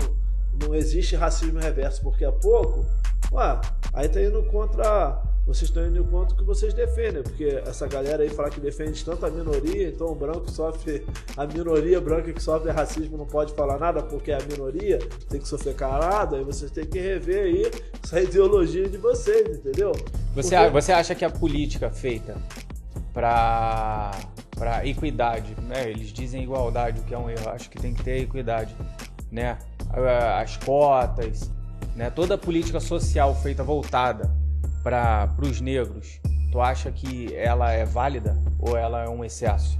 não 0.64 0.74
existe 0.74 1.16
racismo 1.16 1.60
reverso 1.60 2.02
porque 2.02 2.24
é 2.24 2.32
pouco, 2.32 2.86
ué, 3.34 3.60
aí 3.94 4.08
tá 4.08 4.22
indo 4.22 4.44
contra. 4.44 5.22
Vocês 5.46 5.70
estão 5.70 5.86
indo 5.88 6.04
contra 6.06 6.36
o 6.36 6.38
que 6.38 6.44
vocês 6.44 6.74
defendem, 6.74 7.24
porque 7.24 7.62
essa 7.66 7.88
galera 7.88 8.22
aí 8.22 8.30
fala 8.30 8.50
que 8.50 8.60
defende 8.60 9.04
tanto 9.04 9.26
a 9.26 9.30
minoria, 9.30 9.90
então 9.90 10.08
o 10.08 10.16
branco 10.16 10.50
sofre, 10.50 11.06
a 11.36 11.48
minoria 11.48 12.00
branca 12.00 12.32
que 12.32 12.42
sofre 12.42 12.72
racismo 12.72 13.18
não 13.18 13.26
pode 13.26 13.54
falar 13.54 13.80
nada 13.80 14.04
porque 14.04 14.32
é 14.32 14.36
a 14.38 14.46
minoria, 14.46 15.00
tem 15.30 15.42
que 15.42 15.48
sofrer 15.48 15.76
calado, 15.76 16.36
aí 16.36 16.44
vocês 16.44 16.70
têm 16.70 16.86
que 16.86 17.00
rever 17.00 17.44
aí 17.44 17.72
essa 18.04 18.22
ideologia 18.22 18.88
de 18.88 18.98
vocês, 18.98 19.58
entendeu? 19.58 19.92
Você, 20.36 20.56
Porque- 20.56 20.70
você 20.70 20.92
acha 20.92 21.16
que 21.16 21.26
a 21.26 21.30
política 21.30 21.90
feita 21.90 22.36
para 23.14 24.12
para 24.58 24.86
equidade, 24.86 25.56
né? 25.68 25.90
Eles 25.90 26.10
dizem 26.10 26.44
igualdade, 26.44 27.00
o 27.00 27.04
que 27.04 27.16
é 27.16 27.18
um 27.18 27.28
erro. 27.28 27.50
Acho 27.50 27.68
que 27.68 27.80
tem 27.82 27.96
que 27.96 28.04
ter 28.04 28.22
equidade, 28.22 28.76
né? 29.32 29.58
As 30.40 30.56
cotas, 30.58 31.50
né? 31.96 32.12
Toda 32.12 32.36
a 32.36 32.38
política 32.38 32.80
social 32.80 33.34
feita 33.34 33.64
voltada 33.64 34.30
para 34.84 35.30
os 35.42 35.62
negros. 35.62 36.20
Tu 36.52 36.60
acha 36.60 36.92
que 36.92 37.34
ela 37.36 37.72
é 37.72 37.86
válida 37.86 38.38
ou 38.60 38.78
ela 38.78 39.04
é 39.04 39.10
um 39.10 39.24
excesso? 39.24 39.80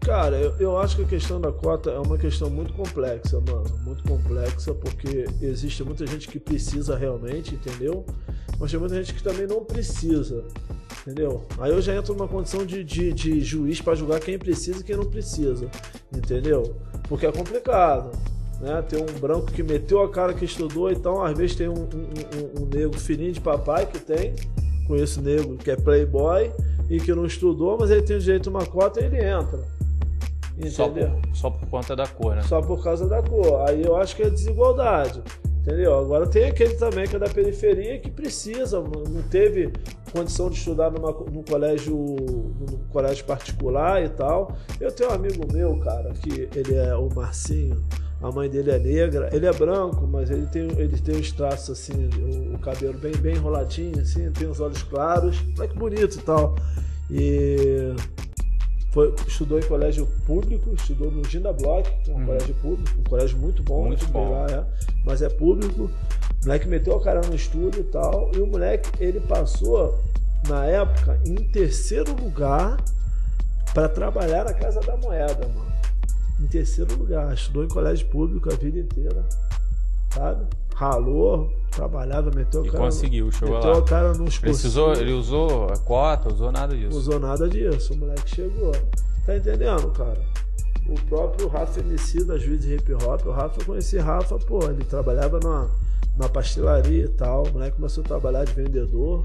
Cara, 0.00 0.36
eu, 0.36 0.54
eu 0.60 0.78
acho 0.78 0.94
que 0.94 1.02
a 1.02 1.06
questão 1.06 1.40
da 1.40 1.50
cota 1.50 1.90
é 1.90 1.98
uma 1.98 2.16
questão 2.16 2.48
muito 2.48 2.72
complexa, 2.74 3.40
mano. 3.40 3.76
Muito 3.84 4.04
complexa, 4.04 4.72
porque 4.72 5.26
existe 5.42 5.82
muita 5.82 6.06
gente 6.06 6.28
que 6.28 6.38
precisa 6.38 6.96
realmente, 6.96 7.56
entendeu? 7.56 8.06
Mas 8.58 8.70
tem 8.70 8.78
muita 8.78 8.94
gente 8.94 9.14
que 9.14 9.22
também 9.22 9.48
não 9.48 9.64
precisa, 9.64 10.44
entendeu? 11.02 11.44
Aí 11.58 11.72
eu 11.72 11.82
já 11.82 11.94
entro 11.94 12.14
numa 12.14 12.28
condição 12.28 12.64
de, 12.64 12.84
de, 12.84 13.12
de 13.12 13.40
juiz 13.40 13.80
para 13.80 13.96
julgar 13.96 14.20
quem 14.20 14.38
precisa 14.38 14.80
e 14.80 14.84
quem 14.84 14.96
não 14.96 15.10
precisa, 15.10 15.68
entendeu? 16.16 16.76
Porque 17.08 17.26
é 17.26 17.32
complicado. 17.32 18.12
Né? 18.60 18.82
Tem 18.88 19.00
um 19.02 19.18
branco 19.20 19.46
que 19.52 19.62
meteu 19.62 20.02
a 20.02 20.08
cara 20.10 20.32
que 20.32 20.44
estudou, 20.44 20.90
então 20.90 21.22
às 21.22 21.36
vezes 21.36 21.56
tem 21.56 21.68
um, 21.68 21.74
um, 21.74 21.80
um- 21.82 22.62
um 22.62 22.66
negro 22.66 22.98
filhinho 22.98 23.32
de 23.32 23.40
papai 23.40 23.86
que 23.86 23.98
tem, 23.98 24.34
conheço 24.86 25.20
negro 25.20 25.56
que 25.56 25.70
é 25.70 25.76
playboy 25.76 26.50
e 26.88 26.98
que 27.00 27.12
não 27.14 27.26
estudou, 27.26 27.76
mas 27.78 27.90
ele 27.90 28.02
tem 28.02 28.16
o 28.16 28.20
direito 28.20 28.48
a 28.48 28.50
uma 28.50 28.64
cota 28.66 29.00
e 29.00 29.04
ele 29.04 29.18
entra. 29.22 29.60
Só 30.70 30.86
Entendeu? 30.86 31.10
por, 31.10 31.36
só 31.36 31.50
por 31.50 31.68
conta 31.68 31.94
da 31.94 32.06
cor, 32.06 32.34
né? 32.34 32.42
Só 32.42 32.62
por 32.62 32.82
causa 32.82 33.06
da 33.06 33.22
cor. 33.22 33.68
Aí 33.68 33.82
eu 33.84 33.94
acho 33.94 34.16
que 34.16 34.22
é 34.22 34.30
desigualdade. 34.30 35.22
Entendeu? 35.60 35.98
Agora 35.98 36.26
tem 36.26 36.44
aquele 36.44 36.74
também 36.74 37.06
que 37.06 37.16
é 37.16 37.18
da 37.18 37.28
periferia 37.28 37.98
que 37.98 38.08
precisa, 38.10 38.80
não 38.80 39.20
teve 39.28 39.70
condição 40.12 40.48
de 40.48 40.56
estudar 40.56 40.90
numa, 40.90 41.10
num 41.10 41.42
colégio 41.42 41.94
num 41.94 42.78
colégio 42.90 43.24
particular 43.26 44.02
e 44.02 44.08
tal. 44.08 44.56
Eu 44.80 44.90
tenho 44.92 45.10
um 45.10 45.12
amigo 45.14 45.52
meu, 45.52 45.76
cara, 45.80 46.10
que 46.14 46.48
ele 46.56 46.74
é 46.74 46.94
o 46.96 47.08
Marcinho, 47.14 47.84
a 48.22 48.30
mãe 48.32 48.48
dele 48.48 48.70
é 48.70 48.78
negra, 48.78 49.28
ele 49.32 49.46
é 49.46 49.52
branco, 49.52 50.06
mas 50.06 50.30
ele 50.30 50.46
tem, 50.46 50.68
ele 50.78 50.98
tem 50.98 51.16
os 51.20 51.30
traços 51.32 51.70
assim, 51.78 52.08
o, 52.50 52.54
o 52.54 52.58
cabelo 52.58 52.98
bem, 52.98 53.12
bem 53.16 53.36
enroladinho, 53.36 54.00
assim, 54.00 54.30
tem 54.32 54.48
os 54.48 54.58
olhos 54.60 54.82
claros, 54.82 55.40
moleque 55.54 55.76
bonito 55.76 56.16
e 56.18 56.22
tal. 56.22 56.54
E 57.10 57.94
foi, 58.92 59.14
estudou 59.26 59.58
em 59.58 59.62
colégio 59.62 60.08
público, 60.26 60.72
estudou 60.74 61.10
no 61.10 61.22
Ginda 61.28 61.52
Block, 61.52 61.88
que 62.04 62.10
é 62.10 62.14
um 62.14 62.18
Uhum. 62.20 62.26
colégio 62.26 62.54
público, 62.56 62.98
um 62.98 63.04
colégio 63.04 63.38
muito 63.38 63.62
bom, 63.62 63.84
Muito 63.86 64.06
bom. 64.08 64.30
lá, 64.32 64.46
é, 64.50 64.64
mas 65.04 65.20
é 65.22 65.28
público. 65.28 65.90
O 66.42 66.46
moleque 66.46 66.66
meteu 66.68 66.96
a 66.96 67.02
cara 67.02 67.20
no 67.26 67.34
estudo 67.34 67.78
e 67.78 67.84
tal, 67.84 68.30
e 68.34 68.38
o 68.40 68.46
moleque 68.46 68.88
ele 68.98 69.20
passou 69.20 69.98
na 70.48 70.64
época 70.64 71.20
em 71.26 71.34
terceiro 71.34 72.12
lugar 72.14 72.76
para 73.74 73.88
trabalhar 73.88 74.44
na 74.44 74.54
Casa 74.54 74.80
da 74.80 74.96
Moeda, 74.96 75.46
mano. 75.48 75.66
Em 76.40 76.46
terceiro 76.46 76.94
lugar, 76.96 77.32
estudou 77.32 77.64
em 77.64 77.68
colégio 77.68 78.06
público 78.08 78.52
a 78.52 78.56
vida 78.56 78.78
inteira, 78.78 79.24
sabe? 80.12 80.44
ralou, 80.74 81.50
trabalhava, 81.70 82.30
meteu 82.34 82.60
o 82.60 82.66
E 82.66 82.70
cara. 82.70 82.84
conseguiu, 82.84 83.32
chegou 83.32 83.54
meteu 83.54 83.70
lá. 83.72 83.78
o 83.78 83.82
cara 83.82 84.12
nos 84.12 84.36
Precisou, 84.38 84.92
ele 84.92 85.12
usou 85.12 85.66
cota, 85.86 86.30
usou 86.30 86.52
nada 86.52 86.76
disso. 86.76 86.98
usou 86.98 87.18
nada 87.18 87.48
disso, 87.48 87.94
o 87.94 87.96
moleque 87.96 88.28
chegou. 88.28 88.72
Tá 89.24 89.36
entendendo, 89.36 89.90
cara? 89.92 90.20
O 90.86 90.94
próprio 91.08 91.48
Rafa 91.48 91.80
MC 91.80 92.24
da 92.24 92.36
Juiz 92.38 92.60
de 92.60 92.74
Hip 92.74 92.92
Hop, 92.92 93.24
o 93.26 93.30
Rafa, 93.30 93.60
eu 93.60 93.64
conheci 93.64 93.96
Rafa, 93.98 94.38
pô, 94.38 94.62
ele 94.68 94.84
trabalhava 94.84 95.40
na, 95.42 95.68
na 96.16 96.28
pastelaria 96.28 97.06
e 97.06 97.08
tal. 97.08 97.44
O 97.46 97.52
moleque 97.54 97.76
começou 97.76 98.04
a 98.04 98.06
trabalhar 98.06 98.44
de 98.44 98.52
vendedor. 98.52 99.24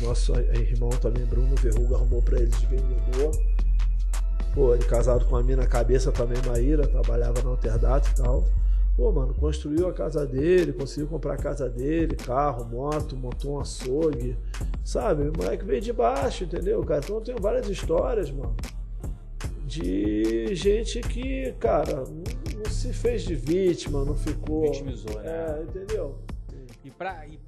O 0.00 0.06
nosso 0.06 0.32
irmão 0.54 0.90
também, 0.90 1.26
Bruno 1.26 1.54
Verruga, 1.56 1.96
arrumou 1.96 2.22
pra 2.22 2.38
ele 2.38 2.46
de 2.46 2.66
vendedor. 2.66 3.32
Pô, 4.54 4.74
ele 4.74 4.84
casado 4.84 5.24
com 5.24 5.36
a 5.36 5.42
mina 5.42 5.66
cabeça 5.66 6.12
também, 6.12 6.36
Maíra, 6.46 6.86
trabalhava 6.86 7.42
na 7.42 7.50
Alterdato 7.50 8.10
e 8.10 8.22
tal. 8.22 8.44
Pô, 8.94 9.10
mano, 9.10 9.32
construiu 9.32 9.88
a 9.88 9.92
casa 9.92 10.26
dele, 10.26 10.74
conseguiu 10.74 11.08
comprar 11.08 11.34
a 11.34 11.38
casa 11.38 11.68
dele, 11.68 12.14
carro, 12.14 12.62
moto, 12.66 13.16
montou 13.16 13.54
um 13.54 13.60
açougue. 13.60 14.36
Sabe? 14.84 15.28
O 15.28 15.32
moleque 15.34 15.64
veio 15.64 15.80
de 15.80 15.92
baixo, 15.92 16.44
entendeu, 16.44 16.84
cara? 16.84 17.00
Então 17.02 17.16
eu 17.16 17.22
tenho 17.22 17.40
várias 17.40 17.68
histórias, 17.68 18.30
mano. 18.30 18.54
De 19.64 20.54
gente 20.54 21.00
que, 21.00 21.52
cara, 21.58 22.04
não, 22.04 22.58
não 22.58 22.70
se 22.70 22.92
fez 22.92 23.22
de 23.22 23.34
vítima, 23.34 24.04
não 24.04 24.14
ficou. 24.14 24.70
Vitimizou, 24.70 25.14
né? 25.22 25.22
É, 25.24 25.62
entendeu? 25.62 26.18
E 26.84 26.90
pra, 26.90 27.26
e 27.26 27.38